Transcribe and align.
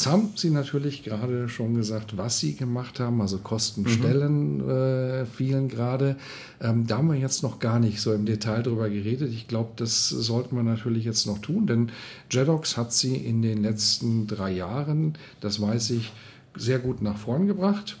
Jetzt 0.00 0.06
haben 0.06 0.32
Sie 0.34 0.48
natürlich 0.48 1.02
gerade 1.02 1.50
schon 1.50 1.74
gesagt, 1.74 2.16
was 2.16 2.38
Sie 2.38 2.54
gemacht 2.54 3.00
haben, 3.00 3.20
also 3.20 3.36
Kostenstellen 3.36 4.64
mhm. 4.64 4.70
äh, 4.70 5.26
fielen 5.26 5.68
gerade. 5.68 6.16
Ähm, 6.58 6.86
da 6.86 6.96
haben 6.96 7.08
wir 7.08 7.18
jetzt 7.18 7.42
noch 7.42 7.58
gar 7.58 7.78
nicht 7.78 8.00
so 8.00 8.14
im 8.14 8.24
Detail 8.24 8.62
drüber 8.62 8.88
geredet. 8.88 9.30
Ich 9.30 9.46
glaube, 9.46 9.72
das 9.76 10.08
sollten 10.08 10.56
wir 10.56 10.62
natürlich 10.62 11.04
jetzt 11.04 11.26
noch 11.26 11.40
tun, 11.40 11.66
denn 11.66 11.92
Jedox 12.30 12.78
hat 12.78 12.94
Sie 12.94 13.14
in 13.14 13.42
den 13.42 13.60
letzten 13.60 14.26
drei 14.26 14.52
Jahren, 14.52 15.18
das 15.42 15.60
weiß 15.60 15.90
ich, 15.90 16.10
sehr 16.56 16.78
gut 16.78 17.02
nach 17.02 17.18
vorn 17.18 17.46
gebracht. 17.46 17.98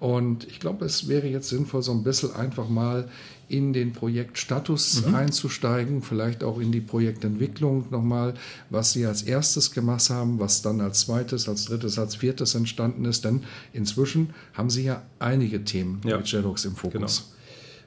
Und 0.00 0.46
ich 0.46 0.60
glaube, 0.60 0.84
es 0.84 1.08
wäre 1.08 1.26
jetzt 1.26 1.48
sinnvoll, 1.48 1.82
so 1.82 1.92
ein 1.92 2.02
bisschen 2.02 2.34
einfach 2.34 2.68
mal 2.68 3.08
in 3.48 3.72
den 3.72 3.92
Projektstatus 3.92 5.06
mhm. 5.06 5.14
einzusteigen, 5.14 6.02
vielleicht 6.02 6.42
auch 6.42 6.58
in 6.58 6.72
die 6.72 6.80
Projektentwicklung 6.80 7.86
nochmal, 7.90 8.34
was 8.70 8.92
Sie 8.92 9.06
als 9.06 9.22
erstes 9.22 9.72
gemacht 9.72 10.10
haben, 10.10 10.38
was 10.38 10.62
dann 10.62 10.80
als 10.80 11.00
zweites, 11.00 11.48
als 11.48 11.66
drittes, 11.66 11.98
als 11.98 12.16
viertes 12.16 12.54
entstanden 12.54 13.04
ist. 13.04 13.24
Denn 13.24 13.42
inzwischen 13.72 14.30
haben 14.54 14.70
Sie 14.70 14.84
ja 14.84 15.02
einige 15.18 15.64
Themen 15.64 16.00
ja. 16.04 16.16
mit 16.16 16.26
Jedox 16.26 16.64
im 16.64 16.74
Fokus. 16.74 16.92
Genau. 16.92 17.34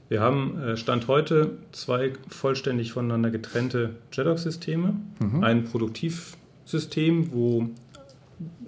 Wir 0.09 0.21
haben 0.21 0.57
äh, 0.59 0.77
Stand 0.77 1.07
heute 1.07 1.57
zwei 1.71 2.13
vollständig 2.29 2.93
voneinander 2.93 3.29
getrennte 3.29 3.95
JEDOX-Systeme. 4.13 4.95
Mhm. 5.19 5.43
Ein 5.43 5.65
Produktivsystem, 5.65 7.33
wo 7.33 7.69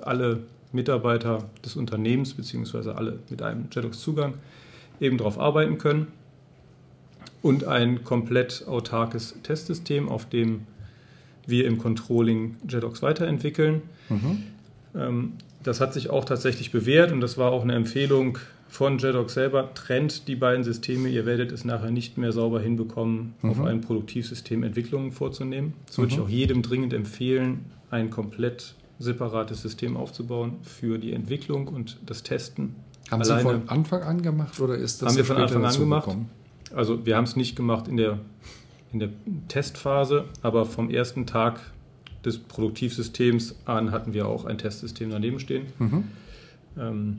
alle 0.01 0.43
Mitarbeiter 0.71 1.49
des 1.65 1.75
Unternehmens 1.75 2.33
bzw. 2.33 2.91
alle 2.91 3.19
mit 3.29 3.41
einem 3.41 3.67
JEDOX-Zugang 3.71 4.35
eben 4.99 5.17
darauf 5.17 5.39
arbeiten 5.39 5.77
können 5.77 6.07
und 7.41 7.63
ein 7.65 8.03
komplett 8.03 8.65
autarkes 8.67 9.35
Testsystem, 9.43 10.09
auf 10.09 10.27
dem 10.27 10.61
wir 11.47 11.65
im 11.65 11.77
Controlling 11.77 12.57
JEDOX 12.67 13.01
weiterentwickeln. 13.01 13.81
Mhm. 14.09 14.43
Ähm, 14.95 15.33
das 15.63 15.81
hat 15.81 15.93
sich 15.93 16.09
auch 16.09 16.25
tatsächlich 16.25 16.71
bewährt 16.71 17.11
und 17.11 17.21
das 17.21 17.37
war 17.37 17.51
auch 17.51 17.63
eine 17.63 17.73
Empfehlung 17.73 18.37
von 18.69 18.99
JEDOX 18.99 19.33
selber. 19.33 19.73
Trennt 19.73 20.27
die 20.27 20.35
beiden 20.35 20.63
Systeme, 20.63 21.09
ihr 21.09 21.25
werdet 21.25 21.51
es 21.51 21.65
nachher 21.65 21.91
nicht 21.91 22.17
mehr 22.17 22.31
sauber 22.31 22.61
hinbekommen, 22.61 23.33
mhm. 23.41 23.49
auf 23.49 23.61
ein 23.61 23.81
Produktivsystem 23.81 24.63
Entwicklungen 24.63 25.11
vorzunehmen. 25.11 25.73
Das 25.87 25.97
würde 25.97 26.13
mhm. 26.13 26.19
ich 26.19 26.25
auch 26.25 26.29
jedem 26.29 26.61
dringend 26.61 26.93
empfehlen, 26.93 27.65
ein 27.89 28.09
komplett 28.09 28.75
separates 28.99 29.61
System 29.61 29.97
aufzubauen 29.97 30.57
für 30.61 30.97
die 30.97 31.13
Entwicklung 31.13 31.67
und 31.67 31.97
das 32.05 32.23
Testen. 32.23 32.75
Haben 33.09 33.21
Alleine. 33.21 33.39
Sie 33.39 33.43
von 33.43 33.69
Anfang 33.69 34.03
an 34.03 34.21
gemacht 34.21 34.59
oder 34.59 34.75
ist 34.75 35.01
das 35.01 35.09
Haben 35.09 35.17
wir 35.17 35.25
von 35.25 35.37
Anfang 35.37 35.65
an 35.65 35.77
gemacht. 35.77 36.09
Also 36.75 37.05
wir 37.05 37.15
haben 37.15 37.23
es 37.23 37.35
nicht 37.35 37.55
gemacht 37.55 37.87
in 37.87 37.97
der, 37.97 38.19
in 38.91 38.99
der 38.99 39.09
Testphase, 39.47 40.25
aber 40.41 40.65
vom 40.65 40.89
ersten 40.89 41.25
Tag 41.25 41.59
des 42.23 42.37
Produktivsystems 42.37 43.55
an 43.65 43.91
hatten 43.91 44.13
wir 44.13 44.27
auch 44.27 44.45
ein 44.45 44.57
Testsystem 44.57 45.09
daneben 45.09 45.39
stehen. 45.39 45.67
Mhm. 45.79 46.03
Ähm, 46.77 47.17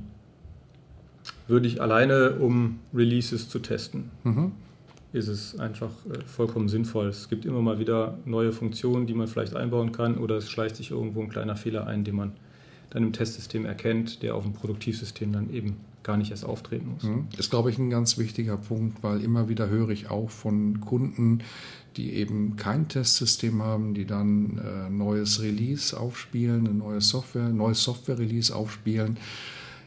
würde 1.48 1.66
ich 1.66 1.80
alleine, 1.80 2.32
um 2.32 2.78
Releases 2.94 3.48
zu 3.48 3.58
testen, 3.58 4.10
mhm. 4.24 4.52
Ist 5.12 5.28
es 5.28 5.58
einfach 5.58 5.90
äh, 6.06 6.20
vollkommen 6.24 6.68
sinnvoll. 6.68 7.08
Es 7.08 7.28
gibt 7.28 7.44
immer 7.44 7.62
mal 7.62 7.78
wieder 7.78 8.18
neue 8.24 8.52
Funktionen, 8.52 9.06
die 9.06 9.14
man 9.14 9.26
vielleicht 9.26 9.54
einbauen 9.54 9.92
kann 9.92 10.18
oder 10.18 10.36
es 10.36 10.50
schleicht 10.50 10.76
sich 10.76 10.90
irgendwo 10.90 11.20
ein 11.22 11.28
kleiner 11.28 11.56
Fehler 11.56 11.86
ein, 11.86 12.04
den 12.04 12.16
man 12.16 12.32
dann 12.90 13.02
im 13.02 13.12
Testsystem 13.12 13.64
erkennt, 13.64 14.22
der 14.22 14.34
auf 14.34 14.42
dem 14.42 14.52
Produktivsystem 14.52 15.32
dann 15.32 15.52
eben 15.52 15.76
gar 16.02 16.16
nicht 16.16 16.30
erst 16.30 16.44
auftreten 16.44 16.92
muss. 16.94 17.02
Mhm. 17.02 17.26
Das 17.30 17.40
ist, 17.40 17.50
glaube 17.50 17.70
ich, 17.70 17.78
ein 17.78 17.90
ganz 17.90 18.18
wichtiger 18.18 18.56
Punkt, 18.56 19.02
weil 19.02 19.22
immer 19.22 19.48
wieder 19.48 19.68
höre 19.68 19.90
ich 19.90 20.10
auch 20.10 20.30
von 20.30 20.80
Kunden, 20.80 21.40
die 21.96 22.14
eben 22.14 22.56
kein 22.56 22.88
Testsystem 22.88 23.62
haben, 23.62 23.94
die 23.94 24.06
dann 24.06 24.58
äh, 24.58 24.90
neues 24.90 25.42
Release 25.42 25.98
aufspielen, 25.98 26.66
eine 26.66 26.74
neue 26.74 27.00
Software, 27.00 27.48
neues 27.48 27.82
Software-Release 27.82 28.54
aufspielen. 28.54 29.18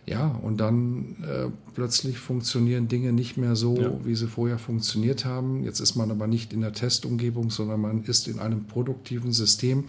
Ja, 0.06 0.28
und 0.28 0.58
dann 0.58 1.16
äh, 1.24 1.50
plötzlich 1.74 2.20
funktionieren 2.20 2.90
Dinge 2.90 3.14
nicht 3.14 3.38
mehr 3.38 3.56
so, 3.56 3.78
ja. 3.78 3.92
wie 4.04 4.16
sie 4.16 4.28
vorher 4.28 4.60
funktioniert 4.60 5.24
haben. 5.24 5.64
Jetzt 5.64 5.80
ist 5.80 5.96
man 5.96 6.12
aber 6.12 6.28
nicht 6.28 6.52
in 6.52 6.60
der 6.60 6.74
Testumgebung, 6.74 7.50
sondern 7.50 7.80
man 7.80 8.04
ist 8.04 8.28
in 8.28 8.40
einem 8.40 8.66
produktiven 8.66 9.32
System. 9.32 9.86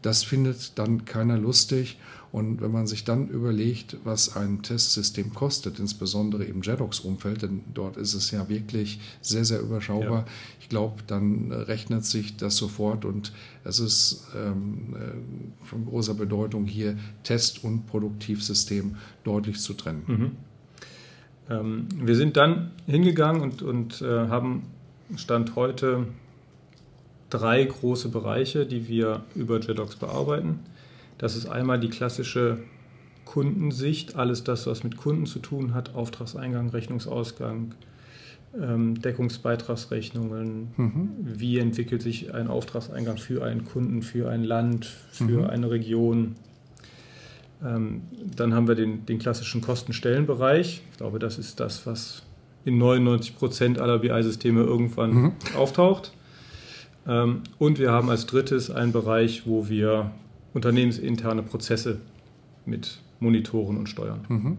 Das 0.00 0.22
findet 0.22 0.78
dann 0.78 1.04
keiner 1.04 1.36
lustig. 1.36 1.98
Und 2.32 2.60
wenn 2.60 2.70
man 2.70 2.86
sich 2.86 3.04
dann 3.04 3.28
überlegt, 3.28 3.96
was 4.04 4.36
ein 4.36 4.62
Testsystem 4.62 5.34
kostet, 5.34 5.80
insbesondere 5.80 6.44
im 6.44 6.62
JEDOX-Umfeld, 6.62 7.42
denn 7.42 7.62
dort 7.74 7.96
ist 7.96 8.14
es 8.14 8.30
ja 8.30 8.48
wirklich 8.48 9.00
sehr, 9.20 9.44
sehr 9.44 9.60
überschaubar, 9.60 10.20
ja. 10.20 10.26
ich 10.60 10.68
glaube, 10.68 11.02
dann 11.08 11.50
rechnet 11.50 12.04
sich 12.04 12.36
das 12.36 12.56
sofort 12.56 13.04
und 13.04 13.32
es 13.64 13.80
ist 13.80 14.28
ähm, 14.36 14.94
äh, 14.94 15.66
von 15.66 15.86
großer 15.86 16.14
Bedeutung 16.14 16.66
hier 16.66 16.96
Test- 17.24 17.64
und 17.64 17.86
Produktivsystem 17.88 18.96
deutlich 19.24 19.58
zu 19.58 19.74
trennen. 19.74 20.02
Mhm. 20.06 20.30
Ähm, 21.50 21.88
wir 21.96 22.14
sind 22.14 22.36
dann 22.36 22.70
hingegangen 22.86 23.42
und, 23.42 23.62
und 23.62 24.02
äh, 24.02 24.28
haben 24.28 24.62
Stand 25.16 25.56
heute 25.56 26.06
drei 27.28 27.64
große 27.64 28.08
Bereiche, 28.08 28.66
die 28.66 28.88
wir 28.88 29.24
über 29.34 29.58
JEDOX 29.58 29.96
bearbeiten. 29.96 30.60
Das 31.20 31.36
ist 31.36 31.46
einmal 31.46 31.78
die 31.78 31.90
klassische 31.90 32.60
Kundensicht, 33.26 34.16
alles 34.16 34.42
das, 34.42 34.66
was 34.66 34.84
mit 34.84 34.96
Kunden 34.96 35.26
zu 35.26 35.38
tun 35.38 35.74
hat, 35.74 35.94
Auftragseingang, 35.94 36.70
Rechnungsausgang, 36.70 37.74
ähm, 38.58 38.98
Deckungsbeitragsrechnungen, 39.02 40.68
mhm. 40.74 41.10
wie 41.20 41.58
entwickelt 41.58 42.00
sich 42.00 42.32
ein 42.32 42.48
Auftragseingang 42.48 43.18
für 43.18 43.44
einen 43.44 43.66
Kunden, 43.66 44.00
für 44.00 44.30
ein 44.30 44.44
Land, 44.44 44.86
für 45.12 45.42
mhm. 45.42 45.44
eine 45.44 45.70
Region. 45.70 46.36
Ähm, 47.62 48.00
dann 48.34 48.54
haben 48.54 48.66
wir 48.66 48.74
den, 48.74 49.04
den 49.04 49.18
klassischen 49.18 49.60
Kostenstellenbereich. 49.60 50.80
Ich 50.90 50.96
glaube, 50.96 51.18
das 51.18 51.36
ist 51.36 51.60
das, 51.60 51.86
was 51.86 52.22
in 52.64 52.78
99 52.78 53.36
Prozent 53.36 53.78
aller 53.78 53.98
BI-Systeme 53.98 54.62
irgendwann 54.62 55.12
mhm. 55.12 55.32
auftaucht. 55.54 56.14
Ähm, 57.06 57.42
und 57.58 57.78
wir 57.78 57.92
haben 57.92 58.08
als 58.08 58.24
drittes 58.24 58.70
einen 58.70 58.92
Bereich, 58.92 59.46
wo 59.46 59.68
wir 59.68 60.12
unternehmensinterne 60.54 61.42
Prozesse 61.42 62.00
mit 62.66 63.00
Monitoren 63.20 63.76
und 63.76 63.88
Steuern. 63.88 64.20
Mhm. 64.28 64.56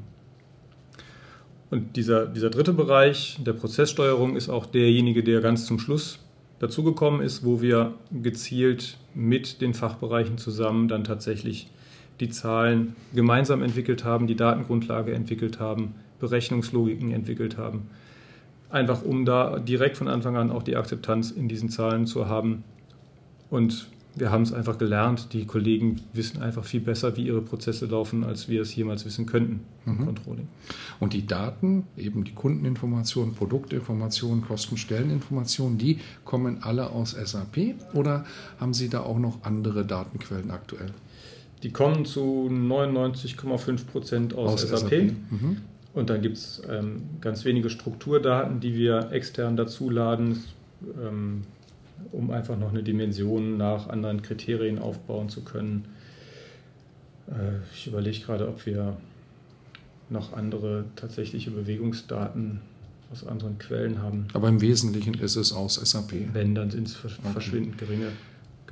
Und 1.70 1.96
dieser, 1.96 2.26
dieser 2.26 2.50
dritte 2.50 2.74
Bereich 2.74 3.40
der 3.46 3.54
Prozesssteuerung 3.54 4.36
ist 4.36 4.50
auch 4.50 4.66
derjenige, 4.66 5.24
der 5.24 5.40
ganz 5.42 5.66
zum 5.66 5.80
Schluss 5.80 6.20
dazugekommen 6.60 7.22
ist, 7.22 7.46
wo 7.46 7.62
wir 7.62 7.94
gezielt 8.12 8.98
mit 9.16 9.62
den 9.62 9.74
Fachbereichen 9.74 10.38
zusammen 10.38 10.88
dann 10.88 11.04
tatsächlich 11.04 11.72
die 12.20 12.30
Zahlen 12.30 12.96
gemeinsam 13.16 13.64
entwickelt 13.64 14.04
haben, 14.04 14.28
die 14.28 14.36
Datengrundlage 14.36 15.14
entwickelt 15.14 15.60
haben, 15.60 15.96
Berechnungslogiken 16.20 17.12
entwickelt 17.12 17.58
haben. 17.58 17.90
Einfach 18.70 19.02
um 19.04 19.26
da 19.26 19.58
direkt 19.58 19.98
von 19.98 20.08
Anfang 20.08 20.38
an 20.38 20.52
auch 20.52 20.64
die 20.64 20.76
Akzeptanz 20.76 21.32
in 21.32 21.48
diesen 21.48 21.70
Zahlen 21.70 22.06
zu 22.06 22.30
haben 22.30 22.64
und 23.50 23.88
wir 24.16 24.32
haben 24.32 24.44
es 24.44 24.52
einfach 24.52 24.78
gelernt. 24.78 25.32
Die 25.34 25.46
Kollegen 25.46 26.02
wissen 26.14 26.42
einfach 26.42 26.66
viel 26.66 26.82
besser, 26.82 27.16
wie 27.16 27.28
ihre 27.28 27.42
Prozesse 27.42 27.86
laufen, 27.86 28.24
als 28.24 28.50
wir 28.50 28.62
es 28.62 28.76
jemals 28.76 29.06
wissen 29.06 29.26
könnten 29.26 29.62
im 29.86 29.98
mhm. 29.98 30.06
Controlling. 30.06 30.48
Und 31.00 31.14
die 31.14 31.26
Daten, 31.26 31.88
eben 31.96 32.24
die 32.24 32.34
Kundeninformationen, 32.34 33.36
Produktinformationen, 33.36 34.44
Kostenstelleninformationen, 34.44 35.78
die 35.78 36.00
kommen 36.26 36.62
alle 36.62 36.90
aus 36.90 37.12
SAP 37.12 37.76
oder 37.94 38.26
haben 38.60 38.74
Sie 38.74 38.90
da 38.90 39.02
auch 39.02 39.20
noch 39.20 39.44
andere 39.44 39.86
Datenquellen 39.86 40.52
aktuell? 40.52 40.92
Die 41.64 41.72
kommen 41.72 42.06
zu 42.06 42.50
99,5 42.52 43.86
Prozent 43.86 44.34
aus, 44.34 44.54
aus, 44.54 44.82
SAP. 44.82 44.90
SAP. 44.90 44.92
Mhm. 45.30 45.58
Und 45.94 46.10
dann 46.10 46.22
gibt 46.22 46.38
es 46.38 46.62
ähm, 46.70 47.04
ganz 47.20 47.46
wenige 47.46 47.70
Strukturdaten, 47.70 48.60
die 48.60 48.76
wir 48.76 49.12
extern 49.12 49.58
dazuladen. 49.58 50.44
Ähm, 51.02 51.44
um 52.12 52.32
einfach 52.32 52.58
noch 52.58 52.70
eine 52.70 52.84
Dimension 52.84 53.58
nach 53.58 53.88
anderen 53.88 54.22
Kriterien 54.22 54.80
aufbauen 54.80 55.30
zu 55.30 55.44
können. 55.44 55.86
Äh, 57.28 57.60
ich 57.74 57.88
überlege 57.88 58.20
gerade, 58.20 58.48
ob 58.48 58.66
wir 58.66 58.98
noch 60.10 60.34
andere 60.34 60.86
tatsächliche 60.96 61.52
Bewegungsdaten 61.52 62.62
aus 63.12 63.26
anderen 63.26 63.58
Quellen 63.58 64.02
haben. 64.02 64.28
Aber 64.34 64.48
im 64.50 64.62
Wesentlichen 64.62 65.14
ist 65.16 65.36
es 65.36 65.54
aus 65.54 65.76
SAP. 65.76 66.34
Wenn, 66.34 66.56
dann 66.56 66.70
sind 66.70 66.88
es 66.88 66.96
verschwindend 66.96 67.78
geringe 67.78 68.08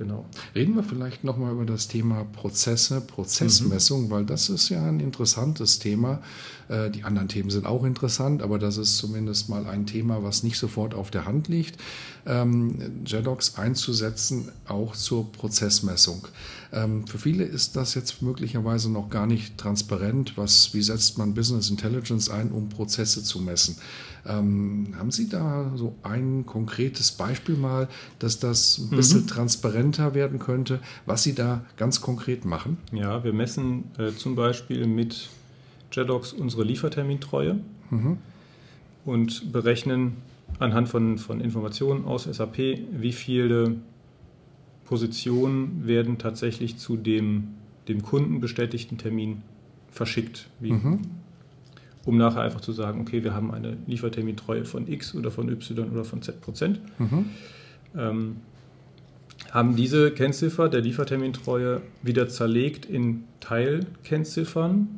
Genau. 0.00 0.24
Reden 0.54 0.76
wir 0.76 0.82
vielleicht 0.82 1.24
nochmal 1.24 1.52
über 1.52 1.66
das 1.66 1.86
Thema 1.86 2.24
Prozesse, 2.24 3.02
Prozessmessung, 3.02 4.04
mhm. 4.06 4.10
weil 4.10 4.24
das 4.24 4.48
ist 4.48 4.70
ja 4.70 4.82
ein 4.82 4.98
interessantes 4.98 5.78
Thema. 5.78 6.22
Äh, 6.70 6.88
die 6.90 7.04
anderen 7.04 7.28
Themen 7.28 7.50
sind 7.50 7.66
auch 7.66 7.84
interessant, 7.84 8.40
aber 8.40 8.58
das 8.58 8.78
ist 8.78 8.96
zumindest 8.96 9.50
mal 9.50 9.66
ein 9.66 9.84
Thema, 9.84 10.22
was 10.22 10.42
nicht 10.42 10.56
sofort 10.56 10.94
auf 10.94 11.10
der 11.10 11.26
Hand 11.26 11.48
liegt. 11.48 11.78
Ähm, 12.24 13.02
JEDOX 13.04 13.58
einzusetzen, 13.58 14.48
auch 14.66 14.96
zur 14.96 15.30
Prozessmessung. 15.32 16.26
Ähm, 16.72 17.06
für 17.06 17.18
viele 17.18 17.44
ist 17.44 17.76
das 17.76 17.94
jetzt 17.94 18.22
möglicherweise 18.22 18.90
noch 18.90 19.10
gar 19.10 19.26
nicht 19.26 19.58
transparent. 19.58 20.38
Was, 20.38 20.72
wie 20.72 20.82
setzt 20.82 21.18
man 21.18 21.34
Business 21.34 21.68
Intelligence 21.68 22.30
ein, 22.30 22.52
um 22.52 22.68
Prozesse 22.68 23.22
zu 23.22 23.40
messen? 23.40 23.76
Ähm, 24.26 24.94
haben 24.98 25.10
Sie 25.10 25.28
da 25.28 25.72
so 25.76 25.96
ein 26.02 26.44
konkretes 26.46 27.12
Beispiel 27.12 27.56
mal, 27.56 27.88
dass 28.18 28.38
das 28.38 28.78
ein 28.78 28.90
bisschen 28.90 29.22
mhm. 29.22 29.26
Transparenter 29.92 30.14
werden 30.14 30.38
könnte, 30.38 30.80
was 31.06 31.22
Sie 31.22 31.34
da 31.34 31.64
ganz 31.76 32.00
konkret 32.00 32.44
machen? 32.44 32.78
Ja, 32.92 33.24
wir 33.24 33.32
messen 33.32 33.84
äh, 33.98 34.12
zum 34.12 34.36
Beispiel 34.36 34.86
mit 34.86 35.28
JEDOX 35.92 36.32
unsere 36.32 36.64
Liefertermintreue 36.64 37.58
mhm. 37.90 38.18
und 39.04 39.52
berechnen 39.52 40.16
anhand 40.58 40.88
von, 40.88 41.18
von 41.18 41.40
Informationen 41.40 42.04
aus 42.04 42.24
SAP, 42.24 42.58
wie 42.92 43.12
viele 43.12 43.76
Positionen 44.84 45.86
werden 45.86 46.18
tatsächlich 46.18 46.76
zu 46.76 46.96
dem, 46.96 47.48
dem 47.88 48.02
Kunden 48.02 48.40
bestätigten 48.40 48.98
Termin 48.98 49.42
verschickt. 49.90 50.48
Wie, 50.58 50.72
mhm 50.72 51.00
um 52.06 52.16
nachher 52.16 52.40
einfach 52.40 52.62
zu 52.62 52.72
sagen, 52.72 53.02
okay, 53.02 53.22
wir 53.24 53.34
haben 53.34 53.52
eine 53.52 53.76
Liefertermintreue 53.86 54.64
von 54.64 54.88
X 54.88 55.14
oder 55.14 55.30
von 55.30 55.50
Y 55.50 55.90
oder 55.90 56.02
von 56.02 56.22
Z 56.22 56.40
Prozent. 56.40 56.80
Mhm. 56.98 57.26
Ähm, 57.94 58.36
haben 59.50 59.76
diese 59.76 60.12
Kennziffer 60.12 60.68
der 60.68 60.80
Liefertermintreue 60.80 61.80
wieder 62.02 62.28
zerlegt 62.28 62.86
in 62.86 63.24
Teilkennziffern, 63.40 64.88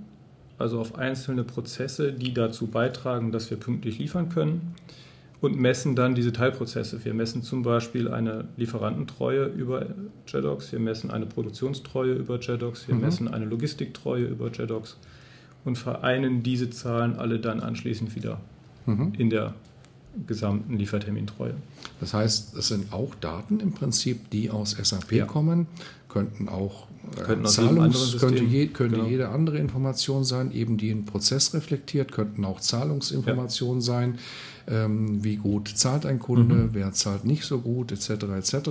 also 0.59 0.79
auf 0.79 0.97
einzelne 0.97 1.43
Prozesse, 1.43 2.13
die 2.13 2.35
dazu 2.35 2.67
beitragen, 2.67 3.33
dass 3.33 3.51
wir 3.51 3.57
pünktlich 3.57 3.99
liefern 3.99 4.29
können 4.29 4.75
und 5.41 5.59
messen 5.59 5.97
dann 5.97 6.15
diese 6.15 6.33
Teilprozesse. 6.33 7.05
Wir 7.05 7.15
messen 7.15 7.43
zum 7.43 7.63
Beispiel 7.63 8.09
eine 8.09 8.45
Lieferantentreue 8.57 9.47
über 9.47 9.87
JEDOX, 10.27 10.71
wir 10.73 10.79
messen 10.79 11.11
eine 11.11 11.27
Produktionstreue 11.27 12.13
über 12.13 12.39
JEDOX, 12.39 12.87
wir 12.89 12.95
mhm. 12.95 13.01
messen 13.01 13.29
eine 13.29 13.47
Logistiktreue 13.47 14.27
über 14.27 14.51
JEDOX 14.51 14.99
und 15.65 15.79
vereinen 15.79 16.43
diese 16.43 16.71
Zahlen 16.71 17.17
alle 17.17 17.41
dann 17.41 17.61
anschließend 17.61 18.15
wieder 18.15 18.41
mhm. 18.87 19.15
in 19.19 19.31
der 19.31 19.55
gesamten 20.26 20.76
Liefertermintreue. 20.76 21.55
Das 22.00 22.14
heißt, 22.14 22.56
es 22.56 22.69
sind 22.69 22.93
auch 22.93 23.14
Daten 23.14 23.61
im 23.61 23.73
Prinzip, 23.73 24.31
die 24.31 24.50
aus 24.50 24.73
SAP 24.73 25.12
ja. 25.12 25.25
kommen, 25.25 25.67
könnten 26.09 26.49
auch 26.49 26.87
äh, 27.17 27.23
könnten 27.23 27.47
Zahlungs, 27.47 28.17
könnte, 28.19 28.44
je, 28.44 28.67
könnte 28.69 28.97
genau. 28.97 29.09
jede 29.09 29.29
andere 29.29 29.59
Information 29.59 30.25
sein, 30.25 30.53
eben 30.53 30.76
die 30.76 30.91
einen 30.91 31.05
Prozess 31.05 31.55
reflektiert, 31.55 32.12
könnten 32.12 32.44
auch 32.44 32.61
Zahlungsinformationen 32.61 33.81
ja. 33.81 33.87
sein, 33.87 34.19
ähm, 34.69 35.23
wie 35.25 35.37
gut 35.37 35.69
zahlt 35.69 36.06
ein 36.06 36.19
Kunde, 36.19 36.55
mhm. 36.55 36.70
wer 36.73 36.93
zahlt 36.93 37.25
nicht 37.25 37.44
so 37.44 37.59
gut, 37.59 37.93
etc. 37.93 38.11
etc. 38.37 38.70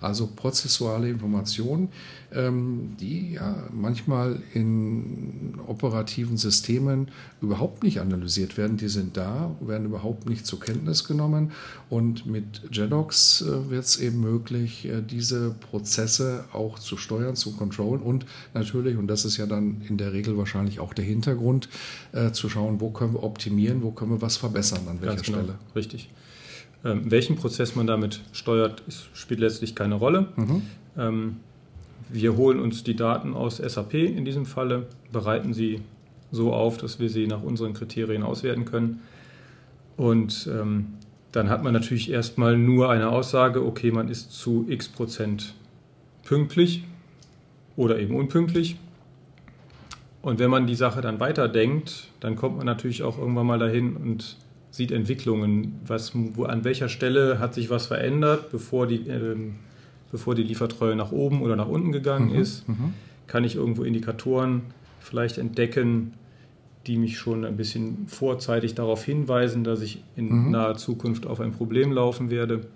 Also 0.00 0.28
prozessuale 0.34 1.08
Informationen, 1.08 1.88
ähm, 2.32 2.96
die 3.00 3.32
ja 3.32 3.56
manchmal 3.72 4.40
in 4.54 5.54
operativen 5.66 6.36
Systemen 6.36 7.08
überhaupt 7.40 7.82
nicht 7.82 8.00
analysiert 8.00 8.56
werden. 8.56 8.76
Die 8.76 8.88
sind 8.88 9.16
da, 9.16 9.54
werden 9.60 9.86
überhaupt 9.86 10.28
nicht 10.28 10.46
zur 10.46 10.60
Kenntnis 10.60 11.04
genommen 11.04 11.52
und 11.90 12.26
mit 12.26 12.62
JEDOX 12.72 13.42
äh, 13.42 13.70
wird 13.70 13.84
es 13.84 13.96
eben 13.98 14.20
möglich, 14.20 14.86
äh, 14.86 15.02
diese 15.02 15.54
Prozesse 15.70 16.44
auch 16.52 16.78
zu 16.78 16.96
steuern, 16.96 17.36
zu 17.36 17.52
controllen 17.52 18.02
und 18.02 18.26
natürlich, 18.54 18.96
und 18.96 19.06
das 19.06 19.24
ist 19.24 19.36
ja 19.36 19.46
dann 19.46 19.82
in 19.88 19.96
der 19.96 20.12
Regel 20.12 20.36
wahrscheinlich 20.36 20.80
auch 20.80 20.94
der 20.94 21.04
Hintergrund, 21.04 21.68
äh, 22.12 22.32
zu 22.32 22.48
schauen, 22.48 22.80
wo 22.80 22.90
können 22.90 23.14
wir 23.14 23.22
optimieren, 23.22 23.82
wo 23.82 23.90
können 23.90 24.10
wir 24.10 24.22
was 24.22 24.36
verbessern, 24.36 24.80
an 24.88 25.00
welcher 25.00 25.15
Ganz 25.16 25.26
genau, 25.26 25.38
Stelle. 25.38 25.58
Richtig. 25.74 26.08
Ähm, 26.84 27.10
welchen 27.10 27.36
Prozess 27.36 27.74
man 27.74 27.86
damit 27.86 28.20
steuert, 28.32 28.82
ist, 28.86 29.08
spielt 29.14 29.40
letztlich 29.40 29.74
keine 29.74 29.96
Rolle. 29.96 30.28
Mhm. 30.36 30.62
Ähm, 30.96 31.36
wir 32.08 32.36
holen 32.36 32.60
uns 32.60 32.84
die 32.84 32.94
Daten 32.94 33.34
aus 33.34 33.56
SAP 33.56 33.94
in 33.94 34.24
diesem 34.24 34.46
Falle, 34.46 34.86
bereiten 35.10 35.54
sie 35.54 35.80
so 36.30 36.52
auf, 36.52 36.76
dass 36.76 37.00
wir 37.00 37.10
sie 37.10 37.26
nach 37.26 37.42
unseren 37.42 37.72
Kriterien 37.72 38.22
auswerten 38.22 38.64
können. 38.64 39.00
Und 39.96 40.48
ähm, 40.52 40.94
dann 41.32 41.50
hat 41.50 41.62
man 41.62 41.72
natürlich 41.72 42.10
erstmal 42.10 42.56
nur 42.56 42.90
eine 42.90 43.08
Aussage, 43.08 43.64
okay, 43.64 43.90
man 43.90 44.08
ist 44.08 44.32
zu 44.32 44.66
x 44.68 44.88
Prozent 44.88 45.54
pünktlich 46.24 46.84
oder 47.76 47.98
eben 47.98 48.14
unpünktlich. 48.14 48.76
Und 50.22 50.38
wenn 50.38 50.50
man 50.50 50.66
die 50.66 50.74
Sache 50.74 51.00
dann 51.00 51.20
weiterdenkt, 51.20 52.08
dann 52.20 52.36
kommt 52.36 52.56
man 52.56 52.66
natürlich 52.66 53.02
auch 53.02 53.18
irgendwann 53.18 53.46
mal 53.46 53.58
dahin 53.58 53.96
und 53.96 54.36
sieht 54.76 54.92
Entwicklungen, 54.92 55.80
was, 55.86 56.12
wo, 56.14 56.44
an 56.44 56.64
welcher 56.64 56.88
Stelle 56.88 57.38
hat 57.38 57.54
sich 57.54 57.70
was 57.70 57.86
verändert, 57.86 58.50
bevor 58.50 58.86
die, 58.86 59.08
äh, 59.08 59.36
bevor 60.12 60.34
die 60.34 60.42
Liefertreue 60.42 60.94
nach 60.94 61.12
oben 61.12 61.40
oder 61.42 61.56
nach 61.56 61.68
unten 61.68 61.92
gegangen 61.92 62.32
mhm, 62.32 62.40
ist. 62.40 62.68
Mhm. 62.68 62.92
Kann 63.26 63.42
ich 63.42 63.56
irgendwo 63.56 63.82
Indikatoren 63.82 64.62
vielleicht 65.00 65.38
entdecken, 65.38 66.12
die 66.86 66.98
mich 66.98 67.18
schon 67.18 67.44
ein 67.44 67.56
bisschen 67.56 68.06
vorzeitig 68.06 68.74
darauf 68.74 69.02
hinweisen, 69.02 69.64
dass 69.64 69.80
ich 69.80 70.02
in 70.14 70.28
mhm. 70.28 70.50
naher 70.50 70.76
Zukunft 70.76 71.26
auf 71.26 71.40
ein 71.40 71.52
Problem 71.52 71.90
laufen 71.90 72.30
werde, 72.30 72.66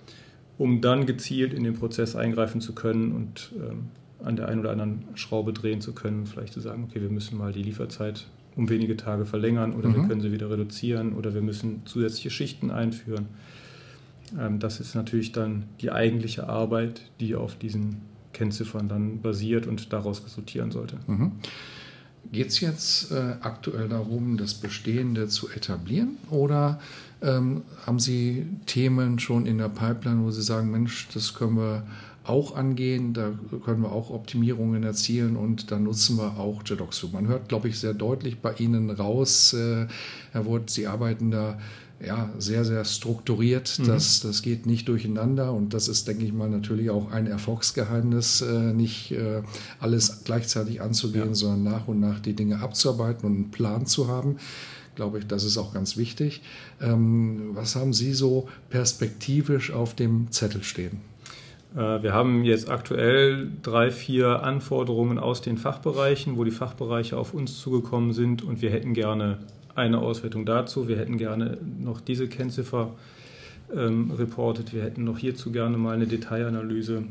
um 0.58 0.80
dann 0.80 1.06
gezielt 1.06 1.52
in 1.52 1.64
den 1.64 1.74
Prozess 1.74 2.16
eingreifen 2.16 2.60
zu 2.60 2.74
können 2.74 3.12
und 3.12 3.52
ähm, 3.56 3.88
an 4.24 4.36
der 4.36 4.48
einen 4.48 4.60
oder 4.60 4.70
anderen 4.70 5.04
Schraube 5.14 5.52
drehen 5.52 5.80
zu 5.80 5.92
können, 5.92 6.26
vielleicht 6.26 6.52
zu 6.52 6.60
sagen, 6.60 6.86
okay, 6.88 7.00
wir 7.00 7.10
müssen 7.10 7.38
mal 7.38 7.52
die 7.52 7.62
Lieferzeit 7.62 8.26
um 8.56 8.68
wenige 8.68 8.96
Tage 8.96 9.26
verlängern 9.26 9.74
oder 9.74 9.88
mhm. 9.88 9.94
wir 9.94 10.08
können 10.08 10.20
sie 10.20 10.32
wieder 10.32 10.50
reduzieren 10.50 11.12
oder 11.12 11.34
wir 11.34 11.42
müssen 11.42 11.82
zusätzliche 11.84 12.30
Schichten 12.30 12.70
einführen. 12.70 13.26
Ähm, 14.38 14.58
das 14.58 14.80
ist 14.80 14.94
natürlich 14.94 15.32
dann 15.32 15.64
die 15.80 15.90
eigentliche 15.90 16.48
Arbeit, 16.48 17.02
die 17.20 17.34
auf 17.34 17.56
diesen 17.56 18.02
Kennziffern 18.32 18.88
dann 18.88 19.20
basiert 19.20 19.66
und 19.66 19.92
daraus 19.92 20.24
resultieren 20.24 20.70
sollte. 20.70 20.96
Mhm. 21.06 21.32
Geht 22.32 22.48
es 22.48 22.60
jetzt 22.60 23.12
äh, 23.12 23.36
aktuell 23.40 23.88
darum, 23.88 24.36
das 24.36 24.54
Bestehende 24.54 25.26
zu 25.28 25.48
etablieren 25.48 26.18
oder 26.30 26.78
ähm, 27.22 27.62
haben 27.86 27.98
Sie 27.98 28.46
Themen 28.66 29.18
schon 29.18 29.46
in 29.46 29.58
der 29.58 29.68
Pipeline, 29.68 30.22
wo 30.22 30.30
Sie 30.30 30.42
sagen, 30.42 30.70
Mensch, 30.70 31.08
das 31.12 31.34
können 31.34 31.56
wir 31.56 31.82
auch 32.24 32.54
angehen, 32.54 33.14
da 33.14 33.32
können 33.64 33.82
wir 33.82 33.92
auch 33.92 34.10
Optimierungen 34.10 34.82
erzielen 34.82 35.36
und 35.36 35.70
da 35.70 35.78
nutzen 35.78 36.16
wir 36.16 36.38
auch 36.38 36.62
JEDOX. 36.64 37.06
Man 37.12 37.28
hört, 37.28 37.48
glaube 37.48 37.68
ich, 37.68 37.78
sehr 37.78 37.94
deutlich 37.94 38.40
bei 38.40 38.54
Ihnen 38.54 38.90
raus, 38.90 39.54
äh, 39.54 39.86
Herr 40.32 40.44
Wurt, 40.44 40.70
Sie 40.70 40.86
arbeiten 40.86 41.30
da 41.30 41.58
ja, 42.04 42.30
sehr, 42.38 42.64
sehr 42.64 42.84
strukturiert. 42.84 43.78
Mhm. 43.78 43.86
Das, 43.86 44.20
das 44.20 44.42
geht 44.42 44.66
nicht 44.66 44.88
durcheinander 44.88 45.52
und 45.52 45.74
das 45.74 45.88
ist, 45.88 46.08
denke 46.08 46.24
ich 46.24 46.32
mal, 46.32 46.48
natürlich 46.48 46.90
auch 46.90 47.10
ein 47.10 47.26
Erfolgsgeheimnis, 47.26 48.40
äh, 48.42 48.72
nicht 48.72 49.12
äh, 49.12 49.42
alles 49.80 50.24
gleichzeitig 50.24 50.80
anzugehen, 50.80 51.28
ja. 51.28 51.34
sondern 51.34 51.62
nach 51.64 51.88
und 51.88 52.00
nach 52.00 52.20
die 52.20 52.34
Dinge 52.34 52.60
abzuarbeiten 52.60 53.26
und 53.26 53.34
einen 53.34 53.50
Plan 53.50 53.86
zu 53.86 54.08
haben. 54.08 54.36
Glaube 54.94 55.18
ich, 55.18 55.26
das 55.26 55.44
ist 55.44 55.56
auch 55.56 55.72
ganz 55.72 55.96
wichtig. 55.96 56.42
Ähm, 56.80 57.50
was 57.52 57.76
haben 57.76 57.92
Sie 57.92 58.12
so 58.12 58.48
perspektivisch 58.70 59.72
auf 59.72 59.94
dem 59.94 60.30
Zettel 60.30 60.62
stehen? 60.62 61.09
Äh, 61.74 62.02
wir 62.02 62.12
haben 62.12 62.44
jetzt 62.44 62.68
aktuell 62.70 63.48
drei, 63.62 63.90
vier 63.90 64.42
Anforderungen 64.42 65.18
aus 65.18 65.40
den 65.40 65.58
Fachbereichen, 65.58 66.36
wo 66.36 66.44
die 66.44 66.50
Fachbereiche 66.50 67.16
auf 67.16 67.34
uns 67.34 67.58
zugekommen 67.58 68.12
sind 68.12 68.42
und 68.42 68.62
wir 68.62 68.70
hätten 68.70 68.94
gerne 68.94 69.38
eine 69.74 69.98
Auswertung 69.98 70.44
dazu. 70.44 70.88
Wir 70.88 70.98
hätten 70.98 71.16
gerne 71.16 71.58
noch 71.78 72.00
diese 72.00 72.28
Kennziffer 72.28 72.90
ähm, 73.74 74.10
reportet. 74.10 74.74
Wir 74.74 74.82
hätten 74.82 75.04
noch 75.04 75.18
hierzu 75.18 75.52
gerne 75.52 75.76
mal 75.76 75.94
eine 75.94 76.06
Detailanalyse. 76.06 77.04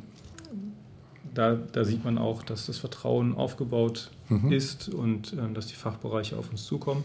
Da, 1.34 1.58
da 1.72 1.86
sieht 1.86 2.04
man 2.04 2.18
auch, 2.18 2.44
dass 2.44 2.66
das 2.66 2.80
Vertrauen 2.80 3.36
aufgebaut 3.36 4.10
mhm. 4.30 4.52
ist 4.52 4.90
und 4.90 5.34
ähm, 5.34 5.54
dass 5.54 5.68
die 5.68 5.76
Fachbereiche 5.76 6.38
auf 6.38 6.50
uns 6.52 6.66
zukommen. 6.66 7.04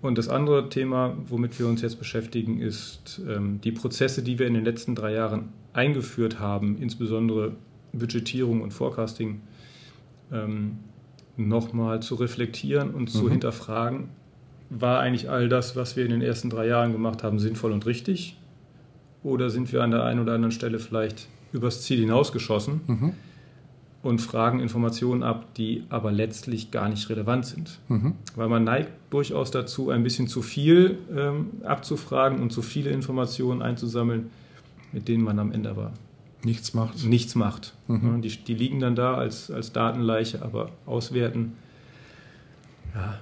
Und 0.00 0.16
das 0.16 0.28
andere 0.28 0.68
Thema, 0.68 1.16
womit 1.26 1.58
wir 1.58 1.66
uns 1.66 1.82
jetzt 1.82 1.98
beschäftigen, 1.98 2.60
ist 2.60 3.20
ähm, 3.28 3.60
die 3.62 3.72
Prozesse, 3.72 4.22
die 4.22 4.38
wir 4.38 4.46
in 4.46 4.54
den 4.54 4.64
letzten 4.64 4.94
drei 4.94 5.12
Jahren 5.12 5.48
eingeführt 5.72 6.38
haben, 6.38 6.78
insbesondere 6.80 7.52
Budgetierung 7.92 8.60
und 8.60 8.72
Forecasting, 8.72 9.40
ähm, 10.32 10.78
nochmal 11.36 12.00
zu 12.00 12.14
reflektieren 12.16 12.90
und 12.90 13.02
mhm. 13.02 13.08
zu 13.08 13.30
hinterfragen, 13.30 14.08
war 14.70 15.00
eigentlich 15.00 15.30
all 15.30 15.48
das, 15.48 15.76
was 15.76 15.96
wir 15.96 16.04
in 16.04 16.10
den 16.10 16.22
ersten 16.22 16.50
drei 16.50 16.66
Jahren 16.66 16.92
gemacht 16.92 17.22
haben, 17.22 17.38
sinnvoll 17.38 17.72
und 17.72 17.86
richtig? 17.86 18.36
Oder 19.22 19.50
sind 19.50 19.72
wir 19.72 19.82
an 19.82 19.90
der 19.90 20.04
einen 20.04 20.20
oder 20.20 20.34
anderen 20.34 20.52
Stelle 20.52 20.78
vielleicht 20.78 21.28
übers 21.52 21.82
Ziel 21.82 22.00
hinausgeschossen? 22.00 22.80
Mhm. 22.86 23.12
Und 24.02 24.20
fragen 24.20 24.60
Informationen 24.60 25.22
ab, 25.22 25.54
die 25.54 25.84
aber 25.88 26.12
letztlich 26.12 26.70
gar 26.70 26.88
nicht 26.88 27.08
relevant 27.10 27.46
sind. 27.46 27.78
Mhm. 27.88 28.14
Weil 28.36 28.48
man 28.48 28.64
neigt 28.64 28.90
durchaus 29.10 29.50
dazu, 29.50 29.90
ein 29.90 30.02
bisschen 30.02 30.28
zu 30.28 30.40
viel 30.40 30.98
ähm, 31.14 31.50
abzufragen 31.64 32.40
und 32.40 32.52
zu 32.52 32.62
viele 32.62 32.90
Informationen 32.90 33.60
einzusammeln, 33.60 34.30
mit 34.92 35.08
denen 35.08 35.24
man 35.24 35.38
am 35.38 35.50
Ende 35.50 35.70
aber 35.70 35.92
nichts 36.44 36.74
macht. 36.74 37.04
Nichts 37.04 37.34
macht. 37.34 37.74
Mhm. 37.88 38.22
Die, 38.22 38.28
die, 38.28 38.54
liegen 38.54 38.78
dann 38.78 38.94
da 38.94 39.14
als, 39.14 39.50
als 39.50 39.72
Datenleiche, 39.72 40.42
aber 40.42 40.70
auswerten, 40.86 41.54
ja, 42.94 43.18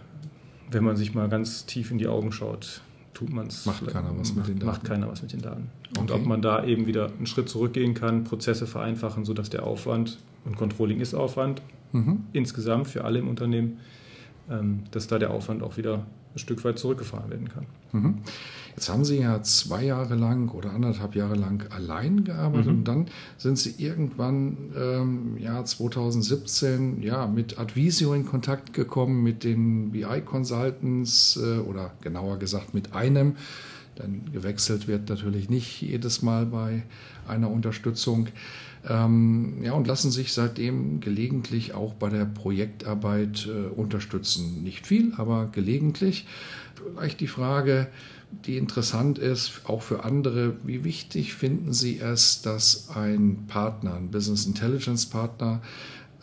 wenn 0.71 0.85
man 0.85 0.97
sich 0.97 1.14
mal 1.14 1.28
ganz 1.28 1.64
tief 1.64 1.90
in 1.90 1.99
die 1.99 2.09
Augen 2.09 2.33
schaut, 2.33 2.83
tut 3.14 3.33
man 3.33 3.47
es. 3.47 3.64
Macht 3.64 3.87
keiner 3.87 4.11
was 4.18 4.35
mit 4.35 4.47
den 4.47 4.59
Daten. 4.59 4.66
Macht 4.66 4.85
keiner 4.85 5.09
was 5.09 5.23
mit 5.23 5.33
den 5.33 5.40
Daten. 5.40 5.71
Und 5.99 6.11
okay. 6.11 6.21
ob 6.21 6.26
man 6.26 6.42
da 6.42 6.64
eben 6.64 6.87
wieder 6.87 7.06
einen 7.06 7.26
Schritt 7.26 7.49
zurückgehen 7.49 7.95
kann, 7.95 8.25
Prozesse 8.25 8.66
vereinfachen, 8.66 9.25
sodass 9.25 9.49
der 9.49 9.64
Aufwand, 9.64 10.18
und 10.47 10.57
Controlling 10.57 11.00
ist 11.00 11.15
Aufwand, 11.15 11.61
mhm. 11.93 12.25
insgesamt 12.33 12.88
für 12.88 13.05
alle 13.05 13.19
im 13.19 13.29
Unternehmen, 13.29 13.79
ähm, 14.49 14.85
dass 14.93 15.07
da 15.07 15.19
der 15.19 15.31
Aufwand 15.31 15.62
auch 15.62 15.76
wieder 15.76 16.07
ein 16.35 16.38
Stück 16.38 16.65
weit 16.65 16.79
zurückgefahren 16.79 17.31
werden 17.31 17.49
kann. 17.49 17.67
Mhm. 17.93 18.19
Jetzt 18.76 18.91
haben 18.91 19.07
Sie 19.07 19.19
ja 19.19 19.43
zwei 19.43 19.85
Jahre 19.85 20.17
lang 20.17 20.50
oder 20.50 20.71
anderthalb 20.71 21.15
Jahre 21.15 21.35
lang 21.35 21.67
allein 21.71 22.25
gearbeitet 22.25 22.67
mhm. 22.67 22.79
und 22.79 22.85
dann 22.85 23.07
sind 23.38 23.59
Sie 23.59 23.75
irgendwann 23.79 24.57
ähm, 24.79 25.38
ja 25.38 25.65
2017 25.65 27.03
ja 27.03 27.26
mit 27.26 27.59
Advisio 27.59 28.12
in 28.12 28.26
Kontakt 28.26 28.75
gekommen 28.75 29.23
mit 29.23 29.45
den 29.45 29.93
BI 29.93 30.21
Consultants 30.25 31.41
äh, 31.43 31.59
oder 31.61 31.93
genauer 32.03 32.38
gesagt 32.38 32.75
mit 32.75 32.95
einem. 32.95 33.37
Denn 33.99 34.31
gewechselt 34.31 34.88
wird 34.88 35.09
natürlich 35.09 35.49
nicht 35.49 35.81
jedes 35.81 36.21
Mal 36.21 36.45
bei 36.45 36.83
einer 37.26 37.50
Unterstützung. 37.50 38.29
Ähm, 38.88 39.62
ja, 39.62 39.73
und 39.73 39.87
lassen 39.87 40.11
sich 40.11 40.33
seitdem 40.33 41.00
gelegentlich 41.00 41.75
auch 41.75 41.95
bei 41.95 42.09
der 42.09 42.25
Projektarbeit 42.25 43.47
äh, 43.47 43.69
unterstützen. 43.69 44.62
Nicht 44.62 44.87
viel, 44.87 45.12
aber 45.16 45.47
gelegentlich. 45.50 46.26
Vielleicht 46.75 47.21
die 47.21 47.26
Frage, 47.26 47.88
die 48.45 48.57
interessant 48.57 49.19
ist, 49.19 49.62
auch 49.64 49.83
für 49.83 50.05
andere, 50.05 50.57
wie 50.64 50.85
wichtig 50.85 51.35
finden 51.35 51.73
Sie 51.73 51.99
es, 51.99 52.43
dass 52.43 52.90
ein 52.90 53.47
Partner, 53.49 53.95
ein 53.95 54.11
Business 54.11 54.47
Intelligence 54.47 55.07
Partner, 55.07 55.62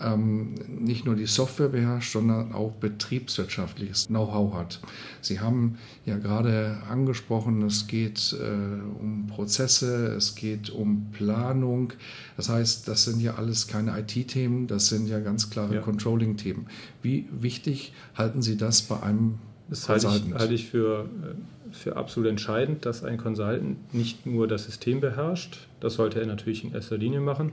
ähm, 0.04 0.56
nicht 0.68 1.06
nur 1.06 1.16
die 1.16 1.26
Software 1.26 1.70
beherrscht, 1.70 2.12
sondern 2.12 2.54
auch 2.54 2.74
betriebswirtschaftliches 2.74 4.08
Know-how 4.08 4.54
hat. 4.54 4.80
Sie 5.22 5.40
haben 5.40 5.78
ja 6.06 6.18
gerade 6.18 6.78
angesprochen, 6.90 7.62
es 7.64 7.88
geht 7.88 8.36
äh, 8.40 9.00
um 9.00 9.28
Prozesse, 9.28 10.14
es 10.16 10.36
geht 10.36 10.70
um 10.70 11.08
Planung. 11.12 11.94
Das 12.38 12.50
heißt, 12.50 12.88
das 12.88 13.06
sind 13.06 13.22
ja 13.22 13.36
alles 13.36 13.68
keine 13.68 13.98
IT-Themen, 14.00 14.68
das 14.68 14.88
sind 14.88 15.08
ja 15.08 15.20
ganz 15.20 15.50
klare 15.50 15.76
ja. 15.76 15.82
Controlling-Themen. 15.82 16.68
Wie 17.02 17.28
wichtig 17.32 17.94
halten 18.16 18.42
Sie 18.42 18.58
das 18.58 18.82
bei 18.82 19.02
einem 19.02 19.40
das 19.70 19.88
halte 19.90 20.08
ich, 20.08 20.34
halte 20.34 20.54
ich 20.54 20.68
für, 20.68 21.06
äh, 21.06 21.74
für 21.74 21.96
absolut 21.96 22.30
entscheidend, 22.30 22.86
dass 22.86 23.04
ein 23.04 23.18
Consultant 23.18 23.94
nicht 23.94 24.26
nur 24.26 24.48
das 24.48 24.66
System 24.66 25.00
beherrscht, 25.00 25.68
das 25.80 25.96
sollte 25.96 26.20
er 26.20 26.28
natürlich 26.28 26.64
in 26.64 26.74
erster 26.74 26.98
Linie 26.98 27.22
machen, 27.22 27.52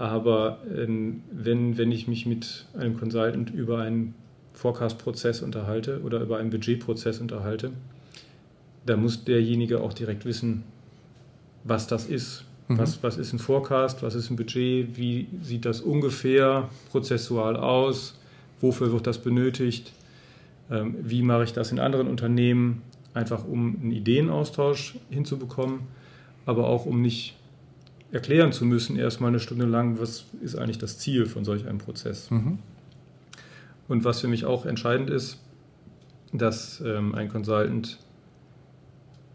aber 0.00 0.60
ähm, 0.74 1.22
wenn, 1.30 1.76
wenn 1.76 1.92
ich 1.92 2.08
mich 2.08 2.24
mit 2.24 2.64
einem 2.72 2.98
Consultant 2.98 3.50
über 3.50 3.80
einen 3.80 4.14
Forecast-Prozess 4.54 5.42
unterhalte 5.42 6.00
oder 6.00 6.22
über 6.22 6.38
einen 6.38 6.48
Budgetprozess 6.48 7.20
unterhalte, 7.20 7.70
dann 8.86 9.02
muss 9.02 9.24
derjenige 9.24 9.82
auch 9.82 9.92
direkt 9.92 10.24
wissen, 10.24 10.62
was 11.64 11.86
das 11.86 12.06
ist. 12.06 12.46
Mhm. 12.68 12.78
Was, 12.78 13.02
was 13.02 13.18
ist 13.18 13.34
ein 13.34 13.38
Forecast, 13.38 14.02
was 14.02 14.14
ist 14.14 14.30
ein 14.30 14.36
Budget, 14.36 14.96
wie 14.96 15.26
sieht 15.42 15.66
das 15.66 15.82
ungefähr 15.82 16.70
prozessual 16.90 17.58
aus, 17.58 18.18
wofür 18.62 18.92
wird 18.92 19.06
das 19.06 19.18
benötigt, 19.18 19.92
ähm, 20.70 20.96
wie 21.02 21.20
mache 21.20 21.44
ich 21.44 21.52
das 21.52 21.72
in 21.72 21.78
anderen 21.78 22.08
Unternehmen, 22.08 22.80
einfach 23.12 23.46
um 23.46 23.76
einen 23.82 23.92
Ideenaustausch 23.92 24.96
hinzubekommen, 25.10 25.80
aber 26.46 26.68
auch 26.68 26.86
um 26.86 27.02
nicht 27.02 27.36
erklären 28.12 28.52
zu 28.52 28.64
müssen, 28.64 28.96
erstmal 28.96 29.28
eine 29.28 29.40
Stunde 29.40 29.66
lang, 29.66 30.00
was 30.00 30.24
ist 30.42 30.56
eigentlich 30.56 30.78
das 30.78 30.98
Ziel 30.98 31.26
von 31.26 31.44
solch 31.44 31.66
einem 31.66 31.78
Prozess. 31.78 32.30
Mhm. 32.30 32.58
Und 33.88 34.04
was 34.04 34.20
für 34.20 34.28
mich 34.28 34.44
auch 34.44 34.66
entscheidend 34.66 35.10
ist, 35.10 35.38
dass 36.32 36.80
ähm, 36.84 37.14
ein 37.14 37.28
Consultant 37.28 37.98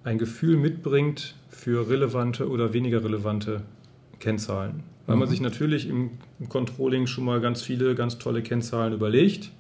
ein 0.03 0.17
Gefühl 0.17 0.55
mitbringt 0.58 1.36
für 1.50 1.89
relevante 1.89 2.50
oder 2.50 2.74
weniger 2.74 3.03
relevante 3.03 3.63
Kennzahlen. 4.20 4.84
Weil 5.08 5.15
mhm. 5.15 5.20
man 5.22 5.29
sich 5.29 5.41
natürlich 5.41 5.89
im, 5.89 6.12
im 6.39 6.50
Controlling 6.50 7.08
schon 7.08 7.25
mal 7.25 7.41
ganz 7.41 7.62
viele 7.62 7.96
ganz 7.96 8.17
tolle 8.17 8.41
Kennzahlen 8.41 8.94
überlegt. 8.94 9.51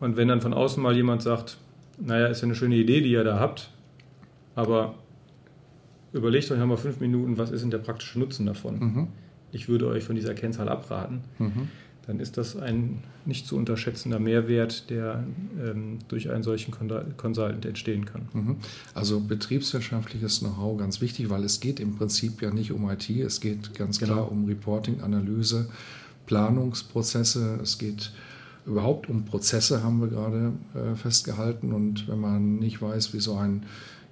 Und 0.00 0.16
wenn 0.16 0.28
dann 0.28 0.40
von 0.40 0.54
außen 0.54 0.82
mal 0.82 0.96
jemand 0.96 1.22
sagt, 1.22 1.58
naja, 2.00 2.26
ist 2.26 2.40
ja 2.40 2.46
eine 2.46 2.54
schöne 2.54 2.76
Idee, 2.76 3.00
die 3.00 3.10
ihr 3.10 3.24
da 3.24 3.38
habt, 3.38 3.70
aber 4.54 4.94
überlegt 6.12 6.50
euch 6.50 6.58
nochmal 6.58 6.76
fünf 6.76 7.00
Minuten, 7.00 7.38
was 7.38 7.50
ist 7.50 7.62
denn 7.62 7.70
der 7.70 7.78
praktische 7.78 8.18
Nutzen 8.18 8.46
davon? 8.46 8.78
Mhm. 8.78 9.08
Ich 9.52 9.68
würde 9.68 9.88
euch 9.88 10.04
von 10.04 10.16
dieser 10.16 10.34
Kennzahl 10.34 10.68
abraten. 10.68 11.20
Mhm. 11.38 11.68
Dann 12.06 12.20
ist 12.20 12.38
das 12.38 12.56
ein 12.56 13.02
nicht 13.26 13.46
zu 13.46 13.54
unterschätzender 13.54 14.18
Mehrwert, 14.18 14.88
der 14.88 15.24
ähm, 15.62 15.98
durch 16.08 16.30
einen 16.30 16.42
solchen 16.42 16.72
Consultant 17.16 17.66
entstehen 17.66 18.06
kann. 18.06 18.28
Mhm. 18.32 18.56
Also 18.94 19.20
betriebswirtschaftliches 19.20 20.40
Know-how 20.40 20.78
ganz 20.78 21.02
wichtig, 21.02 21.28
weil 21.28 21.44
es 21.44 21.60
geht 21.60 21.80
im 21.80 21.96
Prinzip 21.96 22.40
ja 22.40 22.50
nicht 22.50 22.72
um 22.72 22.88
IT, 22.88 23.10
es 23.10 23.40
geht 23.40 23.74
ganz 23.74 23.98
genau. 23.98 24.14
klar 24.14 24.32
um 24.32 24.46
Reporting, 24.46 25.02
Analyse, 25.02 25.68
Planungsprozesse, 26.24 27.58
es 27.62 27.76
geht 27.76 28.12
überhaupt 28.64 29.08
um 29.10 29.24
Prozesse, 29.24 29.82
haben 29.82 30.00
wir 30.00 30.08
gerade 30.08 30.52
äh, 30.74 30.94
festgehalten. 30.94 31.72
Und 31.72 32.08
wenn 32.08 32.20
man 32.20 32.56
nicht 32.56 32.80
weiß, 32.80 33.12
wie 33.12 33.20
so 33.20 33.36
ein 33.36 33.64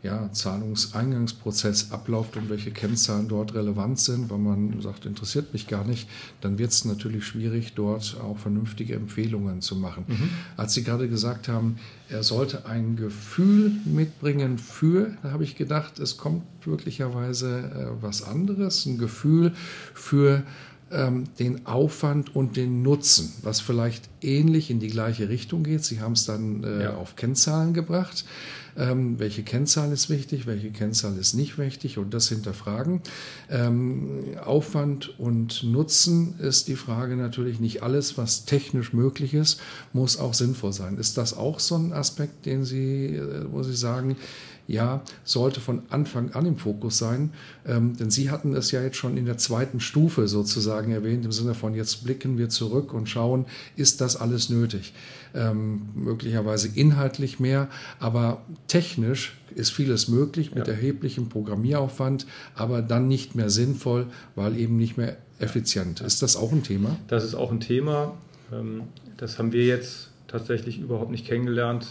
ja, 0.07 0.31
Zahlungseingangsprozess 0.33 1.91
abläuft 1.91 2.37
und 2.37 2.49
welche 2.49 2.71
Kennzahlen 2.71 3.27
dort 3.27 3.55
relevant 3.55 3.99
sind, 3.99 4.31
weil 4.31 4.39
man 4.39 4.81
sagt, 4.81 5.05
interessiert 5.05 5.53
mich 5.53 5.67
gar 5.67 5.85
nicht, 5.85 6.09
dann 6.41 6.59
wird 6.59 6.71
es 6.71 6.85
natürlich 6.85 7.27
schwierig, 7.27 7.75
dort 7.75 8.17
auch 8.23 8.39
vernünftige 8.39 8.95
Empfehlungen 8.95 9.61
zu 9.61 9.75
machen. 9.75 10.05
Mhm. 10.07 10.29
Als 10.57 10.75
Sie 10.75 10.85
gerade 10.85 11.09
gesagt 11.09 11.49
haben, 11.49 11.77
er 12.09 12.23
sollte 12.23 12.67
ein 12.67 12.95
Gefühl 12.95 13.73
mitbringen 13.85 14.59
für, 14.59 15.17
da 15.25 15.33
habe 15.33 15.43
ich 15.43 15.57
gedacht, 15.57 15.99
es 15.99 16.17
kommt 16.17 16.45
möglicherweise 16.67 17.59
äh, 17.59 18.03
was 18.03 18.23
anderes, 18.23 18.87
ein 18.87 18.99
Gefühl 18.99 19.55
für 19.93 20.45
ähm, 20.90 21.25
den 21.38 21.66
Aufwand 21.66 22.35
und 22.37 22.57
den 22.57 22.83
Nutzen, 22.83 23.33
was 23.43 23.61
vielleicht 23.61 24.09
ähnlich 24.21 24.71
in 24.71 24.81
die 24.81 24.88
gleiche 24.88 25.28
Richtung 25.28 25.64
geht. 25.64 25.85
Sie 25.85 26.00
haben 26.00 26.12
es 26.12 26.25
dann 26.26 26.62
äh, 26.62 26.85
ja. 26.85 26.97
auf 26.97 27.16
Kennzahlen 27.16 27.75
gebracht. 27.75 28.25
Ähm, 28.78 29.19
welche 29.19 29.43
Kennzahl 29.43 29.90
ist 29.90 30.11
wichtig, 30.11 30.47
welche 30.47 30.71
Kennzahl 30.71 31.16
ist 31.16 31.33
nicht 31.33 31.57
wichtig 31.57 31.97
und 31.97 32.12
das 32.12 32.28
hinterfragen. 32.28 33.00
Ähm, 33.50 34.37
Aufwand 34.45 35.19
und 35.19 35.64
Nutzen 35.64 36.38
ist 36.40 36.69
die 36.69 36.76
Frage 36.76 37.16
natürlich 37.16 37.59
nicht 37.59 37.83
alles, 37.83 38.19
was 38.19 38.45
technisch 38.45 38.93
möglich 38.93 39.33
ist, 39.33 39.61
muss 39.95 40.19
auch 40.19 40.35
sinnvoll 40.35 40.75
sein. 40.75 40.99
Ist 40.99 41.16
das 41.16 41.35
auch 41.35 41.59
so 41.59 41.76
ein 41.76 41.95
Aspekt, 41.95 42.45
den 42.45 42.64
Sie, 42.64 43.16
äh, 43.16 43.47
wo 43.50 43.62
Sie 43.62 43.75
sagen, 43.75 44.16
ja, 44.69 45.03
sollte 45.25 45.61
von 45.61 45.83
Anfang 45.91 46.33
an 46.33 46.47
im 46.47 46.57
Fokus 46.57 46.99
sein. 46.99 47.33
Ähm, 47.67 47.97
denn 47.97 48.11
Sie 48.11 48.31
hatten 48.31 48.55
es 48.55 48.71
ja 48.73 48.83
jetzt 48.83 48.97
schon 48.97 49.17
in 49.17 49.27
der 49.27 49.39
zweiten 49.39 49.81
Stufe 49.81 50.29
sozusagen 50.29 50.93
erwähnt, 50.93 51.25
im 51.25 51.33
Sinne 51.33 51.55
von 51.55 51.75
jetzt 51.75 52.05
blicken 52.05 52.39
wir 52.39 52.49
zurück 52.49 52.93
und 52.93 53.09
schauen, 53.09 53.47
ist 53.77 54.01
das 54.01 54.17
alles 54.17 54.51
nötig? 54.51 54.93
Ähm, 55.35 55.89
möglicherweise 55.95 56.69
inhaltlich 56.75 57.39
mehr, 57.39 57.69
aber 58.01 58.43
technisch 58.69 59.37
ist 59.55 59.71
vieles 59.71 60.09
möglich 60.09 60.55
mit 60.55 60.67
ja. 60.67 60.73
erheblichem 60.73 61.29
Programmieraufwand, 61.29 62.27
aber 62.55 62.83
dann 62.83 63.09
nicht 63.09 63.35
mehr 63.35 63.51
sinnvoll, 63.51 64.07
weil 64.35 64.59
eben 64.59 64.77
nicht 64.77 64.97
mehr 64.97 65.17
effizient. 65.39 66.01
Ist 66.01 66.23
das 66.23 66.37
auch 66.37 66.53
ein 66.53 66.63
Thema? 66.63 66.97
Das 67.09 67.25
ist 67.25 67.35
auch 67.35 67.51
ein 67.51 67.61
Thema. 67.61 68.15
Ähm, 68.53 68.83
das 69.17 69.39
haben 69.39 69.53
wir 69.53 69.65
jetzt 69.65 70.11
tatsächlich 70.27 70.79
überhaupt 70.79 71.11
nicht 71.11 71.27
kennengelernt. 71.27 71.87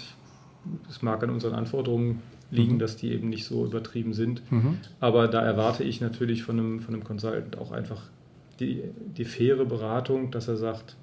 Es 0.90 1.02
mag 1.02 1.24
an 1.24 1.30
unseren 1.30 1.54
Anforderungen 1.54 2.22
liegen, 2.52 2.76
mhm. 2.76 2.80
dass 2.80 2.98
die 2.98 3.12
eben 3.12 3.30
nicht 3.30 3.46
so 3.46 3.66
übertrieben 3.66 4.14
sind. 4.14 4.42
Mhm. 4.52 4.80
Aber 5.00 5.28
da 5.28 5.42
erwarte 5.42 5.84
ich 5.84 6.02
natürlich 6.02 6.44
von 6.44 6.60
einem, 6.60 6.80
von 6.80 6.94
einem 6.94 7.04
Consultant 7.04 7.58
auch 7.58 7.72
einfach 7.72 8.04
die, 8.60 8.84
die 9.18 9.26
faire 9.26 9.66
Beratung, 9.66 10.32
dass 10.32 10.48
er 10.48 10.58
sagt, 10.58 10.96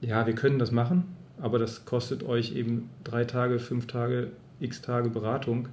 ja, 0.00 0.26
wir 0.26 0.34
können 0.34 0.58
das 0.58 0.70
machen, 0.70 1.04
aber 1.40 1.58
das 1.58 1.84
kostet 1.84 2.22
euch 2.22 2.54
eben 2.54 2.90
drei 3.02 3.24
Tage, 3.24 3.58
fünf 3.58 3.86
Tage, 3.86 4.30
x 4.60 4.82
Tage 4.82 5.08
Beratung. 5.08 5.68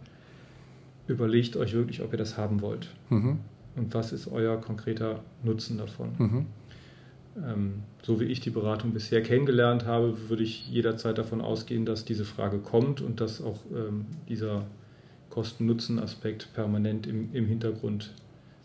Überlegt 1.07 1.57
euch 1.57 1.73
wirklich, 1.73 2.01
ob 2.01 2.13
ihr 2.13 2.17
das 2.17 2.37
haben 2.37 2.61
wollt. 2.61 2.89
Mhm. 3.09 3.39
Und 3.75 3.93
was 3.93 4.11
ist 4.11 4.27
euer 4.27 4.59
konkreter 4.59 5.19
Nutzen 5.43 5.77
davon? 5.77 6.09
Ähm, 7.37 7.83
so 8.01 8.19
wie 8.19 8.25
ich 8.25 8.39
die 8.39 8.49
Beratung 8.49 8.93
bisher 8.93 9.21
kennengelernt 9.23 9.85
habe, 9.85 10.29
würde 10.29 10.43
ich 10.43 10.67
jederzeit 10.69 11.17
davon 11.17 11.41
ausgehen, 11.41 11.85
dass 11.85 12.03
diese 12.03 12.25
Frage 12.25 12.59
kommt 12.59 13.01
und 13.01 13.21
dass 13.21 13.41
auch 13.41 13.59
ähm, 13.73 14.05
dieser 14.27 14.65
Kosten-Nutzen-Aspekt 15.29 16.53
permanent 16.53 17.07
im, 17.07 17.33
im 17.33 17.45
Hintergrund 17.45 18.11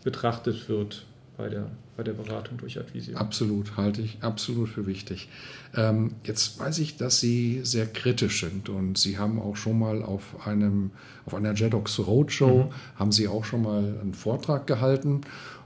betrachtet 0.02 0.68
wird 0.68 1.06
bei 1.36 1.48
der, 1.48 1.70
bei 1.96 2.02
der 2.02 2.12
Beratung 2.12 2.58
durch 2.58 2.78
Advisio. 2.78 3.16
Absolut, 3.16 3.76
halte 3.76 4.02
ich 4.02 4.18
absolut 4.22 4.68
für 4.68 4.86
wichtig. 4.86 5.28
Ähm, 5.74 6.12
jetzt 6.24 6.58
weiß 6.58 6.78
ich, 6.78 6.96
dass 6.96 7.20
Sie 7.20 7.60
sehr 7.62 7.86
kritisch 7.86 8.40
sind 8.40 8.68
und 8.68 8.96
Sie 8.96 9.18
haben 9.18 9.40
auch 9.40 9.56
schon 9.56 9.78
mal 9.78 10.02
auf 10.02 10.46
einem 10.46 10.90
auf 11.26 11.34
einer 11.34 11.54
Jedox 11.54 11.98
Roadshow 11.98 12.64
mhm. 12.64 12.98
haben 12.98 13.12
Sie 13.12 13.28
auch 13.28 13.44
schon 13.44 13.62
mal 13.62 13.98
einen 14.00 14.14
Vortrag 14.14 14.66
gehalten. 14.66 15.22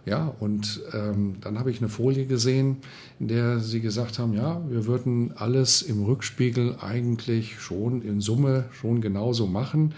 Ja, 0.06 0.34
und 0.40 0.80
ähm, 0.94 1.36
dann 1.42 1.58
habe 1.58 1.70
ich 1.70 1.78
eine 1.80 1.90
Folie 1.90 2.24
gesehen, 2.24 2.78
in 3.18 3.28
der 3.28 3.60
Sie 3.60 3.82
gesagt 3.82 4.18
haben, 4.18 4.32
ja, 4.32 4.62
wir 4.68 4.86
würden 4.86 5.32
alles 5.36 5.82
im 5.82 6.02
Rückspiegel 6.02 6.76
eigentlich 6.80 7.60
schon 7.60 8.00
in 8.00 8.22
Summe 8.22 8.64
schon 8.72 9.02
genauso 9.02 9.46
machen, 9.46 9.94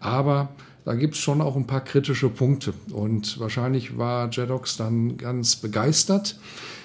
aber 0.00 0.48
da 0.84 0.94
gibt 0.94 1.14
es 1.14 1.20
schon 1.20 1.40
auch 1.40 1.56
ein 1.56 1.66
paar 1.66 1.82
kritische 1.82 2.28
Punkte. 2.28 2.72
Und 2.92 3.40
wahrscheinlich 3.40 3.98
war 3.98 4.30
Jedox 4.30 4.76
dann 4.76 5.16
ganz 5.16 5.56
begeistert. 5.56 6.38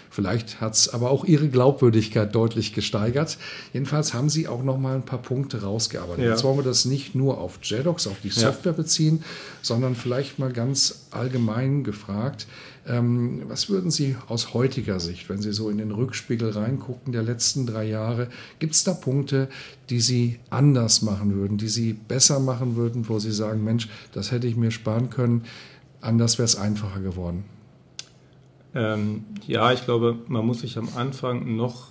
Vielleicht 0.09 0.59
hat 0.59 0.73
es 0.73 0.89
aber 0.89 1.09
auch 1.09 1.23
ihre 1.23 1.47
Glaubwürdigkeit 1.47 2.35
deutlich 2.35 2.73
gesteigert. 2.73 3.37
Jedenfalls 3.71 4.13
haben 4.13 4.29
sie 4.29 4.47
auch 4.49 4.61
noch 4.61 4.77
mal 4.77 4.95
ein 4.95 5.05
paar 5.05 5.21
Punkte 5.21 5.61
rausgearbeitet. 5.61 6.25
Ja. 6.25 6.31
Jetzt 6.31 6.43
wollen 6.43 6.57
wir 6.57 6.65
das 6.65 6.83
nicht 6.83 7.15
nur 7.15 7.37
auf 7.37 7.59
JEDOX, 7.63 8.07
auf 8.07 8.19
die 8.21 8.29
Software 8.29 8.73
ja. 8.73 8.77
beziehen, 8.77 9.23
sondern 9.61 9.95
vielleicht 9.95 10.37
mal 10.37 10.51
ganz 10.51 11.07
allgemein 11.11 11.85
gefragt. 11.85 12.45
Ähm, 12.87 13.43
was 13.47 13.69
würden 13.69 13.91
Sie 13.91 14.15
aus 14.27 14.55
heutiger 14.55 14.99
Sicht, 14.99 15.29
wenn 15.29 15.39
Sie 15.41 15.53
so 15.53 15.69
in 15.69 15.77
den 15.77 15.91
Rückspiegel 15.91 16.49
reingucken 16.49 17.13
der 17.13 17.21
letzten 17.21 17.67
drei 17.67 17.87
Jahre, 17.87 18.27
gibt 18.57 18.73
es 18.73 18.83
da 18.83 18.93
Punkte, 18.93 19.49
die 19.91 19.99
Sie 19.99 20.39
anders 20.49 21.03
machen 21.03 21.35
würden, 21.35 21.57
die 21.57 21.67
Sie 21.67 21.93
besser 21.93 22.39
machen 22.39 22.75
würden, 22.75 23.07
wo 23.07 23.19
Sie 23.19 23.31
sagen, 23.31 23.63
Mensch, 23.63 23.87
das 24.13 24.31
hätte 24.31 24.47
ich 24.47 24.55
mir 24.55 24.71
sparen 24.71 25.11
können, 25.11 25.43
anders 26.01 26.39
wäre 26.39 26.45
es 26.45 26.55
einfacher 26.55 27.01
geworden? 27.01 27.43
Ähm, 28.73 29.25
ja, 29.45 29.71
ich 29.73 29.85
glaube, 29.85 30.17
man 30.27 30.45
muss 30.45 30.61
sich 30.61 30.77
am 30.77 30.89
Anfang 30.95 31.55
noch, 31.55 31.89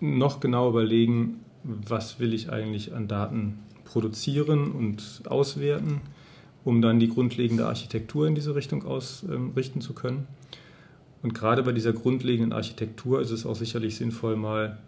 noch 0.00 0.40
genau 0.40 0.68
überlegen, 0.68 1.40
was 1.62 2.20
will 2.20 2.34
ich 2.34 2.50
eigentlich 2.50 2.92
an 2.92 3.08
Daten 3.08 3.60
produzieren 3.84 4.72
und 4.72 5.22
auswerten, 5.26 6.00
um 6.64 6.82
dann 6.82 7.00
die 7.00 7.08
grundlegende 7.08 7.66
Architektur 7.66 8.26
in 8.26 8.34
diese 8.34 8.54
Richtung 8.54 8.84
ausrichten 8.84 9.80
zu 9.80 9.94
können. 9.94 10.26
Und 11.22 11.34
gerade 11.34 11.62
bei 11.62 11.72
dieser 11.72 11.92
grundlegenden 11.92 12.52
Architektur 12.52 13.20
ist 13.20 13.30
es 13.30 13.44
auch 13.44 13.56
sicherlich 13.56 13.96
sinnvoll, 13.96 14.36
mal 14.36 14.78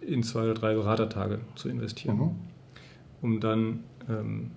in 0.00 0.22
zwei 0.22 0.42
oder 0.44 0.54
drei 0.54 0.74
Beratertage 0.74 1.40
zu 1.54 1.68
investieren, 1.68 2.16
mhm. 2.16 2.30
um 3.22 3.40
dann 3.40 3.80
ähm, 4.08 4.50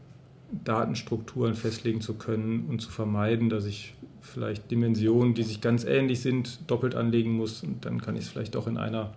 Datenstrukturen 0.64 1.56
festlegen 1.56 2.02
zu 2.02 2.14
können 2.14 2.66
und 2.70 2.80
zu 2.80 2.92
vermeiden, 2.92 3.50
dass 3.50 3.66
ich 3.66 3.96
vielleicht 4.22 4.72
Dimensionen, 4.72 5.34
die 5.34 5.44
sich 5.44 5.62
ganz 5.62 5.84
ähnlich 5.84 6.22
sind, 6.22 6.60
doppelt 6.68 6.96
anlegen 6.96 7.34
muss. 7.34 7.64
Und 7.64 7.86
dann 7.86 8.02
kann 8.02 8.16
ich 8.16 8.26
es 8.26 8.30
vielleicht 8.30 8.56
auch 8.56 8.68
in 8.68 8.78
einer 8.78 9.14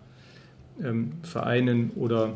ähm, 0.83 1.13
vereinen 1.23 1.91
oder 1.95 2.35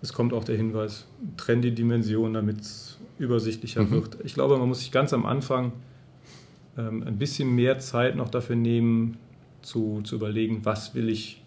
es 0.00 0.12
kommt 0.12 0.32
auch 0.32 0.44
der 0.44 0.56
Hinweis, 0.56 1.06
trenn 1.36 1.62
die 1.62 1.74
Dimensionen, 1.74 2.34
damit 2.34 2.60
es 2.60 2.91
übersichtlicher 3.22 3.84
mhm. 3.84 3.90
wird. 3.90 4.18
Ich 4.24 4.34
glaube, 4.34 4.58
man 4.58 4.68
muss 4.68 4.80
sich 4.80 4.92
ganz 4.92 5.12
am 5.12 5.24
Anfang 5.24 5.72
ähm, 6.76 7.04
ein 7.06 7.18
bisschen 7.18 7.54
mehr 7.54 7.78
Zeit 7.78 8.16
noch 8.16 8.28
dafür 8.28 8.56
nehmen, 8.56 9.16
zu, 9.62 10.00
zu 10.02 10.16
überlegen, 10.16 10.64
was 10.64 10.94
will 10.94 11.08
ich 11.08 11.40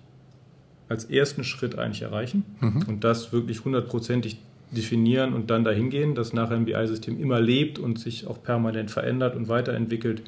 als 0.88 1.05
ersten 1.05 1.44
Schritt 1.44 1.77
eigentlich 1.77 2.03
erreichen 2.03 2.46
mhm. 2.62 2.84
und 2.88 3.03
das 3.03 3.34
wirklich 3.34 3.65
hundertprozentig 3.65 4.38
definieren 4.72 5.34
und 5.34 5.50
dann 5.50 5.63
dahin 5.63 5.89
gehen, 5.89 6.15
dass 6.15 6.32
nachher 6.32 6.55
ein 6.55 6.65
BI-System 6.65 7.20
immer 7.20 7.41
lebt 7.41 7.77
und 7.77 8.00
sich 8.00 8.27
auch 8.27 8.41
permanent 8.41 8.91
verändert 8.91 9.36
und 9.36 9.48
weiterentwickelt, 9.48 10.22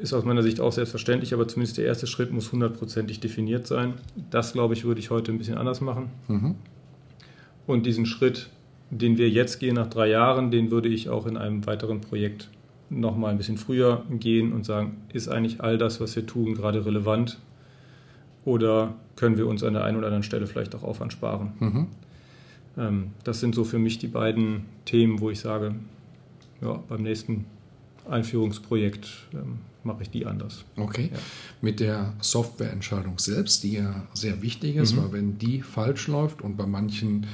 ist 0.00 0.12
aus 0.12 0.24
meiner 0.24 0.42
Sicht 0.42 0.60
auch 0.60 0.72
selbstverständlich, 0.72 1.32
aber 1.32 1.46
zumindest 1.46 1.78
der 1.78 1.86
erste 1.86 2.06
Schritt 2.06 2.32
muss 2.32 2.52
hundertprozentig 2.52 3.20
definiert 3.20 3.66
sein. 3.66 3.94
Das, 4.30 4.52
glaube 4.52 4.74
ich, 4.74 4.84
würde 4.84 5.00
ich 5.00 5.10
heute 5.10 5.32
ein 5.32 5.38
bisschen 5.38 5.56
anders 5.56 5.80
machen. 5.80 6.10
Mhm. 6.28 6.54
Und 7.66 7.86
diesen 7.86 8.06
Schritt, 8.06 8.50
den 8.92 9.16
wir 9.16 9.30
jetzt 9.30 9.58
gehen 9.58 9.74
nach 9.74 9.88
drei 9.88 10.08
Jahren, 10.08 10.50
den 10.50 10.70
würde 10.70 10.88
ich 10.88 11.08
auch 11.08 11.26
in 11.26 11.36
einem 11.36 11.66
weiteren 11.66 12.02
Projekt 12.02 12.48
nochmal 12.90 13.30
ein 13.30 13.38
bisschen 13.38 13.56
früher 13.56 14.04
gehen 14.10 14.52
und 14.52 14.66
sagen, 14.66 14.98
ist 15.12 15.28
eigentlich 15.28 15.62
all 15.62 15.78
das, 15.78 16.00
was 16.00 16.14
wir 16.14 16.26
tun, 16.26 16.54
gerade 16.54 16.84
relevant? 16.84 17.38
Oder 18.44 18.94
können 19.16 19.38
wir 19.38 19.46
uns 19.46 19.62
an 19.62 19.72
der 19.72 19.84
einen 19.84 19.96
oder 19.96 20.08
anderen 20.08 20.22
Stelle 20.22 20.46
vielleicht 20.46 20.74
auch 20.74 20.82
Aufwand 20.82 21.12
sparen? 21.12 21.52
Mhm. 21.58 21.86
Ähm, 22.76 23.10
das 23.24 23.40
sind 23.40 23.54
so 23.54 23.64
für 23.64 23.78
mich 23.78 23.98
die 23.98 24.08
beiden 24.08 24.66
Themen, 24.84 25.20
wo 25.20 25.30
ich 25.30 25.40
sage, 25.40 25.74
ja, 26.60 26.82
beim 26.88 27.02
nächsten 27.02 27.46
Einführungsprojekt 28.08 29.08
ähm, 29.32 29.60
mache 29.84 30.02
ich 30.02 30.10
die 30.10 30.26
anders. 30.26 30.64
Okay. 30.76 31.10
Ja. 31.12 31.18
Mit 31.60 31.80
der 31.80 32.12
Softwareentscheidung 32.20 33.18
selbst, 33.18 33.62
die 33.62 33.74
ja 33.74 34.06
sehr 34.12 34.42
wichtig 34.42 34.76
ist, 34.76 34.94
mhm. 34.94 34.98
weil 34.98 35.12
wenn 35.12 35.38
die 35.38 35.62
falsch 35.62 36.08
läuft 36.08 36.42
und 36.42 36.56
bei 36.56 36.66
manchen 36.66 37.26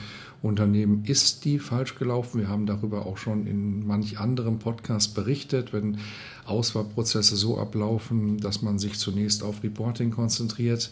Unternehmen 0.43 1.05
ist 1.05 1.45
die 1.45 1.59
falsch 1.59 1.97
gelaufen. 1.97 2.41
Wir 2.41 2.49
haben 2.49 2.67
darüber 2.67 3.07
auch 3.07 3.19
schon 3.19 3.47
in 3.47 3.87
manch 3.87 4.19
anderem 4.19 4.59
Podcast 4.59 5.15
berichtet, 5.15 5.73
wenn 5.73 5.99
Auswahlprozesse 6.47 7.37
so 7.37 7.59
ablaufen, 7.59 8.39
dass 8.39 8.63
man 8.63 8.79
sich 8.79 8.99
zunächst 8.99 9.43
auf 9.43 9.63
Reporting 9.63 10.11
konzentriert, 10.11 10.91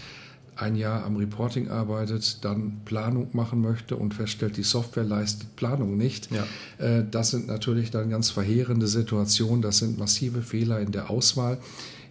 ein 0.57 0.75
Jahr 0.75 1.05
am 1.05 1.17
Reporting 1.17 1.69
arbeitet, 1.69 2.45
dann 2.45 2.81
Planung 2.87 3.29
machen 3.35 3.61
möchte 3.61 3.97
und 3.97 4.15
feststellt, 4.15 4.57
die 4.57 4.63
Software 4.63 5.05
leistet 5.05 5.55
Planung 5.55 5.97
nicht. 5.97 6.31
Ja. 6.33 6.47
Äh, 6.79 7.05
das 7.09 7.31
sind 7.31 7.47
natürlich 7.47 7.91
dann 7.91 8.11
ganz 8.11 8.31
verheerende 8.31 8.89
Situationen. 8.89 9.61
Das 9.61 9.79
sind 9.79 9.99
massive 9.99 10.43
Fehler 10.43 10.81
in 10.81 10.93
der 10.93 11.11
Auswahl. 11.11 11.59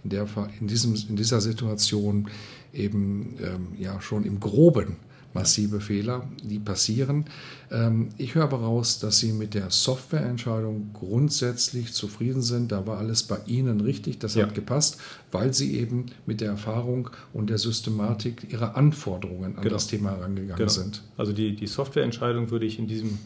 In, 0.04 0.12
der, 0.12 0.28
in, 0.60 0.68
diesem, 0.68 0.94
in 1.10 1.16
dieser 1.16 1.42
Situation 1.42 2.30
eben 2.72 3.34
ähm, 3.42 3.68
ja 3.80 4.00
schon 4.00 4.24
im 4.24 4.40
Groben 4.40 4.98
massive 5.36 5.82
Fehler, 5.82 6.24
die 6.42 6.60
passieren. 6.60 7.26
Ähm, 7.70 8.10
ich 8.18 8.34
höre 8.34 8.46
aber 8.46 8.62
raus, 8.62 9.00
dass 9.00 9.20
Sie 9.20 9.34
mit 9.34 9.54
der 9.54 9.70
Softwareentscheidung 9.70 10.92
grundsätzlich 10.94 11.94
zufrieden 11.94 12.42
sind. 12.42 12.72
Da 12.72 12.88
war 12.88 12.98
alles 12.98 13.24
bei 13.24 13.38
Ihnen 13.46 13.82
richtig, 13.82 14.18
das 14.18 14.36
ja. 14.36 14.44
hat 14.44 14.56
gepasst, 14.56 15.00
weil 15.32 15.54
Sie 15.54 15.78
eben 15.78 16.08
mit 16.26 16.42
der 16.42 16.50
Erfahrung 16.50 17.10
und 17.34 17.50
der 17.50 17.58
Systematik 17.58 18.52
Ihrer 18.52 18.78
Anforderungen 18.78 19.58
an 19.58 19.62
genau. 19.62 19.76
das 19.76 19.88
Thema 19.88 20.12
herangegangen 20.12 20.56
genau. 20.56 20.70
sind. 20.70 21.04
Also 21.18 21.34
die, 21.34 21.56
die 21.56 21.68
Softwareentscheidung 21.68 22.50
würde 22.50 22.66
ich 22.66 22.80
in 22.80 22.88
diesem 22.88 23.20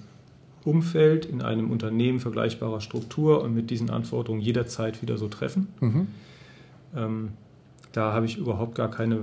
Umfeld, 0.65 1.25
in 1.25 1.41
einem 1.43 1.69
Unternehmen 1.69 2.19
vergleichbarer 2.19 2.81
Struktur 2.81 3.43
und 3.43 3.53
mit 3.53 3.69
diesen 3.69 3.91
Anforderungen 3.91 4.41
jederzeit 4.41 5.01
wieder 5.03 5.17
so 5.17 5.27
treffen. 5.27 5.67
Mhm. 5.79 6.07
Ähm, 6.95 7.29
da 7.91 8.13
habe 8.13 8.25
ich 8.25 8.37
überhaupt 8.37 8.75
gar 8.75 8.89
keine 8.89 9.21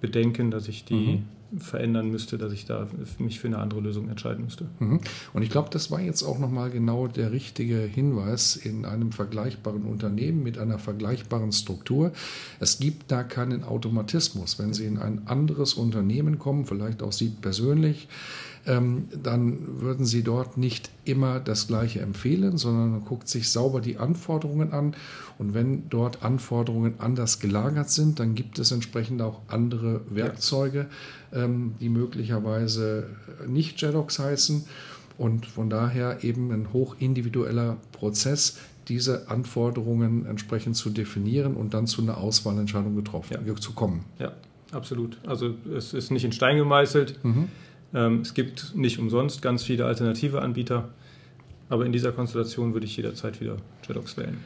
Bedenken, 0.00 0.52
dass 0.52 0.68
ich 0.68 0.84
die 0.84 0.94
mhm 0.94 1.22
verändern 1.58 2.10
müsste, 2.10 2.38
dass 2.38 2.52
ich 2.52 2.64
da 2.64 2.88
mich 3.18 3.40
für 3.40 3.48
eine 3.48 3.58
andere 3.58 3.80
Lösung 3.80 4.08
entscheiden 4.08 4.44
müsste. 4.44 4.68
Mhm. 4.78 5.00
Und 5.32 5.42
ich 5.42 5.50
glaube, 5.50 5.68
das 5.70 5.90
war 5.90 6.00
jetzt 6.00 6.22
auch 6.22 6.38
nochmal 6.38 6.70
genau 6.70 7.06
der 7.08 7.32
richtige 7.32 7.78
Hinweis 7.78 8.56
in 8.56 8.84
einem 8.84 9.12
vergleichbaren 9.12 9.82
Unternehmen 9.82 10.42
mit 10.42 10.58
einer 10.58 10.78
vergleichbaren 10.78 11.52
Struktur. 11.52 12.12
Es 12.60 12.78
gibt 12.78 13.10
da 13.10 13.22
keinen 13.22 13.64
Automatismus. 13.64 14.58
Wenn 14.58 14.72
Sie 14.72 14.86
in 14.86 14.98
ein 14.98 15.26
anderes 15.26 15.74
Unternehmen 15.74 16.38
kommen, 16.38 16.64
vielleicht 16.64 17.02
auch 17.02 17.12
Sie 17.12 17.28
persönlich, 17.28 18.08
ähm, 18.66 19.08
dann 19.22 19.80
würden 19.80 20.06
Sie 20.06 20.22
dort 20.22 20.56
nicht 20.56 20.90
immer 21.04 21.40
das 21.40 21.66
Gleiche 21.66 22.00
empfehlen, 22.00 22.58
sondern 22.58 22.90
man 22.92 23.04
guckt 23.04 23.28
sich 23.28 23.50
sauber 23.50 23.80
die 23.80 23.98
Anforderungen 23.98 24.72
an. 24.72 24.94
Und 25.38 25.54
wenn 25.54 25.88
dort 25.88 26.22
Anforderungen 26.22 26.94
anders 26.98 27.40
gelagert 27.40 27.90
sind, 27.90 28.20
dann 28.20 28.34
gibt 28.34 28.58
es 28.58 28.70
entsprechend 28.70 29.20
auch 29.20 29.40
andere 29.48 30.02
Werkzeuge, 30.10 30.86
ähm, 31.32 31.74
die 31.80 31.88
möglicherweise 31.88 33.08
nicht 33.46 33.80
JEDOX 33.80 34.18
heißen. 34.18 34.64
Und 35.18 35.46
von 35.46 35.68
daher 35.68 36.24
eben 36.24 36.50
ein 36.52 36.72
hochindividueller 36.72 37.76
Prozess, 37.92 38.58
diese 38.88 39.28
Anforderungen 39.28 40.26
entsprechend 40.26 40.76
zu 40.76 40.90
definieren 40.90 41.54
und 41.54 41.74
dann 41.74 41.86
zu 41.86 42.02
einer 42.02 42.18
Auswahlentscheidung 42.18 42.96
getroffen, 42.96 43.36
ja. 43.44 43.54
zu 43.56 43.72
kommen. 43.72 44.04
Ja, 44.18 44.32
absolut. 44.72 45.18
Also 45.26 45.54
es 45.76 45.94
ist 45.94 46.10
nicht 46.10 46.24
in 46.24 46.32
Stein 46.32 46.56
gemeißelt. 46.56 47.22
Mhm. 47.24 47.48
Ähm, 47.94 48.20
es 48.20 48.34
gibt 48.34 48.74
nicht 48.74 48.98
umsonst 48.98 49.42
ganz 49.42 49.62
viele 49.62 49.86
alternative 49.86 50.42
Anbieter, 50.42 50.88
aber 51.68 51.86
in 51.86 51.92
dieser 51.92 52.12
Konstellation 52.12 52.74
würde 52.74 52.86
ich 52.86 52.96
jederzeit 52.96 53.40
wieder 53.40 53.56
Jedox 53.86 54.16
wählen. 54.16 54.38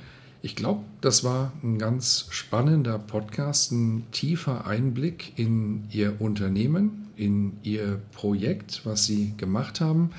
Ich 0.43 0.55
glaube, 0.55 0.85
das 1.01 1.25
war 1.25 1.53
ein 1.63 1.79
ganz 1.79 2.27
spannender 2.31 2.99
Podcast, 2.99 3.73
ein 3.73 4.05
tiefer 4.13 4.67
Einblick 4.67 5.33
in 5.37 5.85
Ihr 5.91 6.21
Unternehmen, 6.21 7.09
in 7.17 7.55
Ihr 7.63 8.01
Projekt, 8.13 8.83
was 8.85 9.07
Sie 9.07 9.35
gemacht 9.37 9.81
haben. 9.81 10.11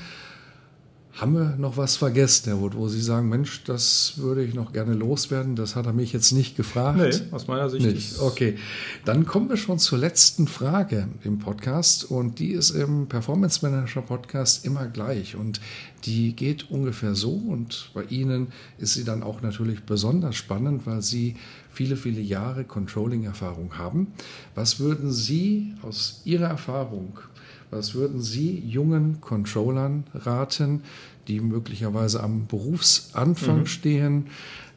Haben 1.18 1.34
wir 1.34 1.56
noch 1.58 1.78
was 1.78 1.96
vergessen, 1.96 2.44
Herr 2.46 2.62
Wood, 2.62 2.76
wo 2.76 2.88
Sie 2.90 3.02
sagen, 3.02 3.28
Mensch, 3.28 3.64
das 3.64 4.14
würde 4.18 4.44
ich 4.44 4.54
noch 4.54 4.72
gerne 4.72 4.94
loswerden? 4.94 5.56
Das 5.56 5.76
hat 5.76 5.88
er 5.88 5.94
mich 5.94 6.14
jetzt 6.14 6.32
nicht 6.32 6.56
gefragt. 6.56 7.00
Nee, 7.00 7.34
aus 7.34 7.48
meiner 7.48 7.72
Sicht 7.72 7.88
nicht. 7.88 8.20
Okay, 8.20 8.56
dann 9.04 9.26
kommen 9.26 9.50
wir 9.50 9.58
schon 9.58 9.80
zur 9.80 9.98
letzten 9.98 10.48
Frage 10.48 11.08
im 11.24 11.40
Podcast 11.40 12.04
und 12.04 12.38
die 12.38 12.52
ist 12.52 12.70
im 12.70 13.08
Performance 13.08 13.68
Manager 13.68 14.04
Podcast 14.04 14.64
immer 14.64 14.86
gleich 14.86 15.36
und 15.36 15.60
die 16.06 16.36
geht 16.36 16.70
ungefähr 16.70 17.16
so 17.16 17.32
und 17.32 17.90
bei 17.96 18.04
Ihnen 18.04 18.50
ist 18.78 18.94
sie 18.94 19.04
dann 19.04 19.24
auch 19.24 19.42
natürlich 19.42 19.86
besonders 19.86 20.36
spannend, 20.36 20.86
weil 20.86 21.02
Sie 21.02 21.36
viele, 21.72 21.98
viele 21.98 22.22
Jahre 22.22 22.64
Controlling-Erfahrung 22.64 23.80
haben. 23.80 24.14
Was 24.54 24.80
würden 24.80 25.12
Sie 25.12 25.74
aus 25.82 26.22
Ihrer 26.26 26.48
Erfahrung 26.48 27.18
was 27.70 27.94
würden 27.94 28.22
Sie 28.22 28.60
jungen 28.60 29.20
Controllern 29.22 30.06
raten, 30.14 30.82
die 31.28 31.42
möglicherweise 31.42 32.24
am 32.24 32.48
Berufsanfang 32.48 33.60
mhm. 33.60 33.66
stehen? 33.66 34.28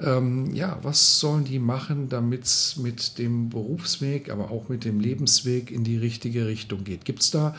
Ähm, 0.00 0.54
ja, 0.54 0.78
was 0.82 1.20
sollen 1.20 1.44
die 1.44 1.58
machen, 1.58 2.08
damit 2.08 2.44
es 2.44 2.76
mit 2.76 3.18
dem 3.18 3.50
Berufsweg, 3.50 4.30
aber 4.30 4.50
auch 4.50 4.68
mit 4.68 4.84
dem 4.84 4.98
Lebensweg 4.98 5.70
in 5.70 5.84
die 5.84 5.98
richtige 5.98 6.46
Richtung 6.46 6.84
geht? 6.84 7.04
Gibt 7.04 7.20
es 7.20 7.30
da 7.30 7.54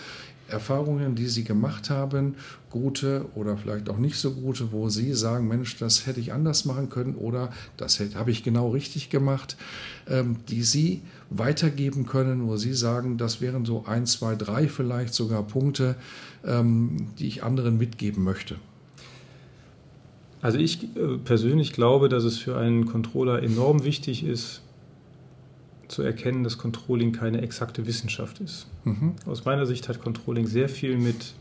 Erfahrungen, 0.51 1.15
die 1.15 1.27
Sie 1.27 1.43
gemacht 1.43 1.89
haben, 1.89 2.35
gute 2.69 3.25
oder 3.35 3.57
vielleicht 3.57 3.89
auch 3.89 3.97
nicht 3.97 4.17
so 4.17 4.31
gute, 4.31 4.71
wo 4.71 4.89
Sie 4.89 5.13
sagen, 5.13 5.47
Mensch, 5.47 5.77
das 5.77 6.05
hätte 6.05 6.19
ich 6.19 6.33
anders 6.33 6.65
machen 6.65 6.89
können 6.89 7.15
oder 7.15 7.51
das 7.77 7.99
habe 8.15 8.31
ich 8.31 8.43
genau 8.43 8.69
richtig 8.69 9.09
gemacht, 9.09 9.57
ähm, 10.07 10.37
die 10.49 10.63
Sie 10.63 11.01
weitergeben 11.29 12.05
können, 12.05 12.47
wo 12.47 12.57
Sie 12.57 12.73
sagen, 12.73 13.17
das 13.17 13.41
wären 13.41 13.65
so 13.65 13.85
ein, 13.85 14.05
zwei, 14.05 14.35
drei 14.35 14.67
vielleicht 14.67 15.13
sogar 15.13 15.43
Punkte, 15.43 15.95
ähm, 16.45 17.07
die 17.19 17.27
ich 17.27 17.43
anderen 17.43 17.77
mitgeben 17.77 18.23
möchte? 18.23 18.55
Also 20.41 20.57
ich 20.57 20.83
äh, 20.95 21.17
persönlich 21.23 21.71
glaube, 21.73 22.09
dass 22.09 22.23
es 22.23 22.37
für 22.37 22.57
einen 22.57 22.85
Controller 22.85 23.43
enorm 23.43 23.83
wichtig 23.83 24.23
ist, 24.23 24.61
zu 25.91 26.01
erkennen, 26.01 26.43
dass 26.43 26.57
Controlling 26.57 27.11
keine 27.11 27.41
exakte 27.41 27.85
Wissenschaft 27.85 28.39
ist. 28.39 28.67
Mhm. 28.85 29.13
Aus 29.25 29.45
meiner 29.45 29.65
Sicht 29.65 29.89
hat 29.89 30.01
Controlling 30.01 30.47
sehr 30.47 30.69
viel 30.69 30.97
mit 30.97 31.33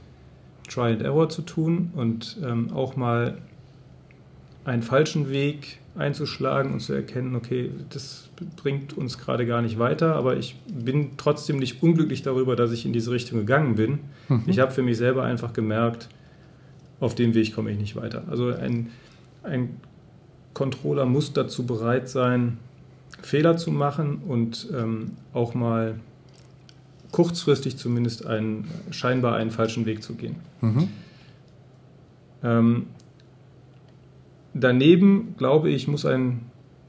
Try 0.69 0.93
and 0.93 1.03
Error 1.03 1.29
zu 1.29 1.43
tun 1.43 1.91
und 1.95 2.39
ähm, 2.45 2.71
auch 2.73 2.97
mal 2.97 3.39
einen 4.65 4.83
falschen 4.83 5.31
Weg 5.31 5.79
einzuschlagen 5.97 6.73
und 6.73 6.81
zu 6.81 6.93
erkennen, 6.93 7.35
okay, 7.35 7.71
das 7.91 8.29
bringt 8.57 8.93
uns 8.97 9.19
gerade 9.19 9.47
gar 9.47 9.63
nicht 9.63 9.79
weiter, 9.79 10.15
aber 10.15 10.37
ich 10.37 10.57
bin 10.69 11.13
trotzdem 11.17 11.59
nicht 11.59 11.83
unglücklich 11.83 12.23
darüber, 12.23 12.57
dass 12.57 12.71
ich 12.73 12.87
in 12.87 12.93
diese 12.93 13.11
Richtung 13.11 13.41
gegangen 13.41 13.75
bin. 13.75 14.01
Mhm. 14.29 14.45
Ich 14.47 14.59
habe 14.61 14.71
für 14.71 14.83
mich 14.83 14.97
selber 14.97 15.25
einfach 15.25 15.53
gemerkt, 15.53 16.09
auf 17.01 17.15
dem 17.15 17.35
Weg 17.35 17.55
komme 17.55 17.71
ich 17.71 17.79
nicht 17.79 17.97
weiter. 17.97 18.25
Also 18.31 18.49
ein, 18.49 18.91
ein 19.43 19.81
Controller 20.55 21.07
muss 21.07 21.33
dazu 21.33 21.67
bereit 21.67 22.09
sein, 22.09 22.59
Fehler 23.23 23.57
zu 23.57 23.71
machen 23.71 24.23
und 24.27 24.69
ähm, 24.75 25.13
auch 25.33 25.55
mal 25.55 25.97
kurzfristig 27.13 27.77
zumindest 27.77 28.27
einen, 28.27 28.69
scheinbar 28.91 29.37
einen 29.37 29.51
falschen 29.51 29.87
Weg 29.87 30.03
zu 30.03 30.15
gehen. 30.15 30.37
Mhm. 30.61 30.89
Ähm, 32.43 32.87
daneben, 34.55 35.35
glaube 35.37 35.71
ich, 35.71 35.89
muss 35.89 36.07
ein 36.07 36.41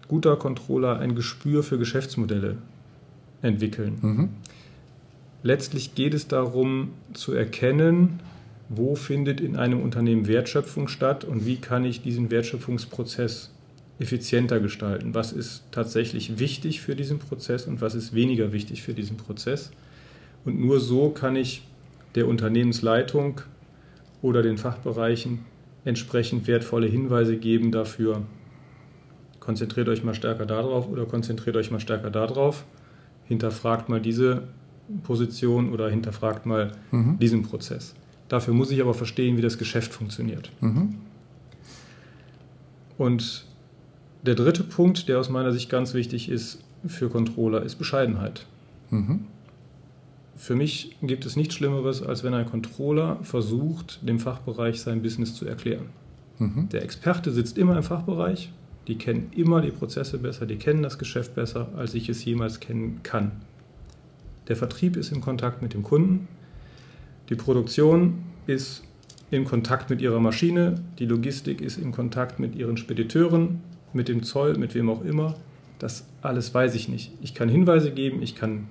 guter 0.08 0.36
Controller 0.36 1.00
ein 1.00 1.16
Gespür 1.16 1.64
für 1.64 1.78
Geschäftsmodelle 1.78 2.58
entwickeln. 3.42 3.98
Mhm. 4.02 4.30
Letztlich 5.44 5.96
geht 5.96 6.14
es 6.14 6.28
darum 6.28 6.90
zu 7.14 7.34
erkennen, 7.34 8.20
wo 8.70 8.96
findet 8.96 9.42
in 9.42 9.56
einem 9.56 9.82
Unternehmen 9.82 10.28
Wertschöpfung 10.28 10.88
statt 10.88 11.24
und 11.24 11.46
wie 11.46 11.58
kann 11.58 11.84
ich 11.84 12.02
diesen 12.02 12.30
Wertschöpfungsprozess 12.30 13.52
effizienter 14.02 14.60
gestalten. 14.60 15.14
Was 15.14 15.32
ist 15.32 15.64
tatsächlich 15.72 16.40
wichtig 16.40 16.82
für 16.82 16.96
diesen 16.96 17.20
Prozess 17.20 17.68
und 17.68 17.82
was 17.82 17.96
ist 17.96 18.14
weniger 18.14 18.52
wichtig 18.52 18.82
für 18.82 18.94
diesen 18.94 19.18
Prozess. 19.18 19.72
Und 20.44 20.60
nur 20.60 20.80
so 20.80 21.10
kann 21.10 21.36
ich 21.36 21.64
der 22.16 22.28
Unternehmensleitung 22.28 23.42
oder 24.22 24.42
den 24.42 24.58
Fachbereichen 24.58 25.40
entsprechend 25.86 26.48
wertvolle 26.48 26.88
Hinweise 26.88 27.38
geben 27.38 27.72
dafür, 27.72 28.24
konzentriert 29.40 29.88
euch 29.88 30.04
mal 30.04 30.14
stärker 30.14 30.46
darauf 30.46 30.88
oder 30.88 31.06
konzentriert 31.06 31.56
euch 31.56 31.72
mal 31.72 31.80
stärker 31.80 32.12
darauf, 32.12 32.66
hinterfragt 33.26 33.90
mal 33.90 34.02
diese 34.02 34.44
Position 35.04 35.72
oder 35.72 35.90
hinterfragt 35.90 36.46
mal 36.46 36.72
mhm. 36.92 37.18
diesen 37.20 37.44
Prozess. 37.44 37.96
Dafür 38.28 38.54
muss 38.54 38.72
ich 38.72 38.82
aber 38.82 38.94
verstehen, 38.94 39.38
wie 39.38 39.42
das 39.42 39.58
Geschäft 39.58 39.94
funktioniert. 39.94 40.52
Mhm. 40.62 40.96
Und 42.98 43.46
der 44.24 44.36
dritte 44.36 44.64
Punkt, 44.64 45.08
der 45.08 45.20
aus 45.20 45.30
meiner 45.30 45.52
Sicht 45.52 45.70
ganz 45.70 45.94
wichtig 45.94 46.30
ist 46.30 46.64
für 46.86 47.10
Controller, 47.10 47.64
ist 47.64 47.76
Bescheidenheit. 47.76 48.46
Mhm. 48.90 49.26
Für 50.36 50.56
mich 50.56 50.98
gibt 51.02 51.26
es 51.26 51.36
nichts 51.36 51.56
Schlimmeres, 51.56 52.02
als 52.02 52.24
wenn 52.24 52.34
ein 52.34 52.46
Controller 52.46 53.20
versucht, 53.22 54.00
dem 54.08 54.20
Fachbereich 54.20 54.82
sein 54.82 55.02
Business 55.02 55.36
zu 55.36 55.46
erklären. 55.46 55.90
Mhm. 56.40 56.70
Der 56.70 56.84
Experte 56.84 57.32
sitzt 57.32 57.58
immer 57.58 57.78
im 57.78 57.84
Fachbereich, 57.84 58.52
die 58.88 58.98
kennen 58.98 59.30
immer 59.36 59.62
die 59.62 59.72
Prozesse 59.72 60.18
besser, 60.18 60.46
die 60.46 60.56
kennen 60.58 60.82
das 60.82 60.98
Geschäft 60.98 61.36
besser, 61.36 61.70
als 61.76 61.94
ich 61.94 62.10
es 62.10 62.26
jemals 62.26 62.60
kennen 62.60 63.02
kann. 63.04 63.32
Der 64.48 64.56
Vertrieb 64.56 64.98
ist 64.98 65.12
in 65.12 65.22
Kontakt 65.22 65.62
mit 65.62 65.74
dem 65.74 65.84
Kunden, 65.84 66.28
die 67.30 67.36
Produktion 67.36 68.24
ist 68.48 68.84
in 69.30 69.46
Kontakt 69.46 69.90
mit 69.90 70.02
ihrer 70.02 70.20
Maschine, 70.20 70.82
die 71.00 71.06
Logistik 71.06 71.62
ist 71.62 71.78
in 71.78 71.92
Kontakt 71.92 72.40
mit 72.40 72.56
ihren 72.56 72.78
Spediteuren, 72.78 73.62
mit 73.94 74.08
dem 74.08 74.24
Zoll, 74.24 74.58
mit 74.58 74.76
wem 74.76 74.90
auch 74.90 75.04
immer. 75.04 75.36
Das 75.80 76.06
alles 76.22 76.54
weiß 76.54 76.76
ich 76.76 76.88
nicht. 76.88 77.12
Ich 77.22 77.34
kann 77.34 77.50
Hinweise 77.50 77.92
geben, 77.92 78.22
ich 78.22 78.36
kann 78.36 78.68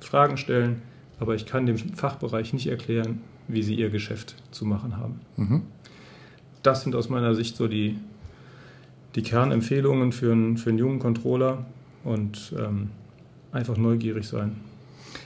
Fragen 0.00 0.36
stellen, 0.36 0.82
aber 1.20 1.34
ich 1.34 1.46
kann 1.46 1.66
dem 1.66 1.76
Fachbereich 1.76 2.52
nicht 2.52 2.66
erklären, 2.66 3.20
wie 3.48 3.62
sie 3.62 3.74
ihr 3.74 3.90
Geschäft 3.90 4.36
zu 4.50 4.64
machen 4.64 4.96
haben. 4.96 5.20
Mhm. 5.36 5.62
Das 6.62 6.82
sind 6.82 6.94
aus 6.94 7.08
meiner 7.08 7.34
Sicht 7.34 7.56
so 7.56 7.68
die, 7.68 7.98
die 9.14 9.22
Kernempfehlungen 9.22 10.12
für 10.12 10.32
einen, 10.32 10.56
für 10.56 10.70
einen 10.70 10.78
jungen 10.78 10.98
Controller 10.98 11.66
und 12.04 12.54
ähm, 12.58 12.90
einfach 13.52 13.76
neugierig 13.76 14.26
sein. 14.26 14.56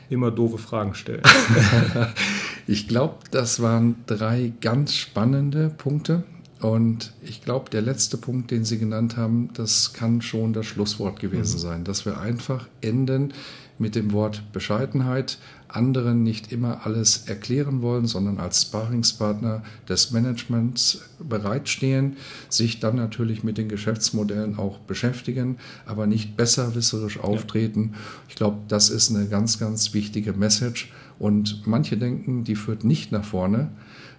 Immer 0.08 0.30
doofe 0.30 0.58
Fragen 0.58 0.94
stellen. 0.94 1.22
ich 2.66 2.86
glaube, 2.88 3.16
das 3.30 3.62
waren 3.62 3.96
drei 4.06 4.52
ganz 4.60 4.94
spannende 4.94 5.70
Punkte. 5.70 6.24
Und 6.62 7.12
ich 7.22 7.42
glaube, 7.42 7.70
der 7.70 7.82
letzte 7.82 8.16
Punkt, 8.16 8.52
den 8.52 8.64
Sie 8.64 8.78
genannt 8.78 9.16
haben, 9.16 9.50
das 9.54 9.92
kann 9.94 10.22
schon 10.22 10.52
das 10.52 10.64
Schlusswort 10.64 11.18
gewesen 11.18 11.56
mhm. 11.56 11.60
sein, 11.60 11.84
dass 11.84 12.06
wir 12.06 12.20
einfach 12.20 12.68
enden 12.80 13.34
mit 13.78 13.96
dem 13.96 14.12
Wort 14.12 14.52
Bescheidenheit, 14.52 15.38
anderen 15.66 16.22
nicht 16.22 16.52
immer 16.52 16.86
alles 16.86 17.24
erklären 17.26 17.82
wollen, 17.82 18.06
sondern 18.06 18.38
als 18.38 18.62
Sparingspartner 18.62 19.64
des 19.88 20.12
Managements 20.12 21.00
bereitstehen, 21.18 22.16
sich 22.48 22.78
dann 22.78 22.94
natürlich 22.94 23.42
mit 23.42 23.58
den 23.58 23.68
Geschäftsmodellen 23.68 24.56
auch 24.56 24.78
beschäftigen, 24.78 25.58
aber 25.84 26.06
nicht 26.06 26.36
besserwisserisch 26.36 27.18
auftreten. 27.18 27.90
Ja. 27.92 27.98
Ich 28.28 28.34
glaube, 28.36 28.58
das 28.68 28.90
ist 28.90 29.10
eine 29.10 29.26
ganz, 29.26 29.58
ganz 29.58 29.94
wichtige 29.94 30.32
Message. 30.32 30.92
Und 31.22 31.68
manche 31.68 31.96
denken, 31.96 32.42
die 32.42 32.56
führt 32.56 32.82
nicht 32.82 33.12
nach 33.12 33.24
vorne. 33.24 33.70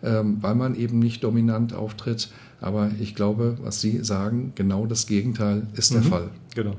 Ähm, 0.02 0.38
weil 0.40 0.56
man 0.56 0.76
eben 0.76 1.00
nicht 1.00 1.24
dominant 1.24 1.74
auftritt. 1.74 2.30
Aber 2.62 2.92
ich 3.00 3.14
glaube, 3.14 3.58
was 3.62 3.82
Sie 3.82 4.04
sagen, 4.04 4.54
genau 4.56 4.86
das 4.86 5.06
Gegenteil 5.06 5.68
ist 5.76 5.92
mhm. 5.92 6.02
der 6.02 6.04
Fall. 6.10 6.30
Genau. 6.56 6.76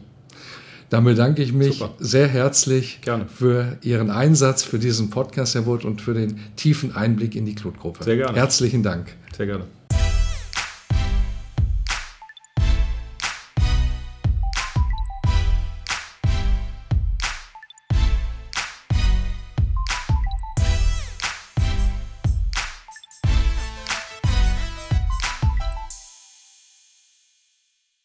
Dann 0.88 1.04
bedanke 1.04 1.42
ich 1.42 1.52
mich 1.52 1.78
Super. 1.78 1.94
sehr 1.98 2.26
herzlich 2.28 3.00
gerne. 3.02 3.26
für 3.26 3.78
Ihren 3.82 4.10
Einsatz 4.10 4.62
für 4.62 4.78
diesen 4.78 5.10
Podcast, 5.10 5.54
Herr 5.54 5.66
Wurt, 5.66 5.84
und 5.84 6.00
für 6.00 6.14
den 6.14 6.38
tiefen 6.56 6.96
Einblick 6.96 7.34
in 7.34 7.44
die 7.44 7.54
Klutgruppe. 7.54 8.04
Sehr 8.04 8.16
gerne. 8.16 8.36
Herzlichen 8.36 8.82
Dank. 8.82 9.14
Sehr 9.36 9.46
gerne. 9.46 9.64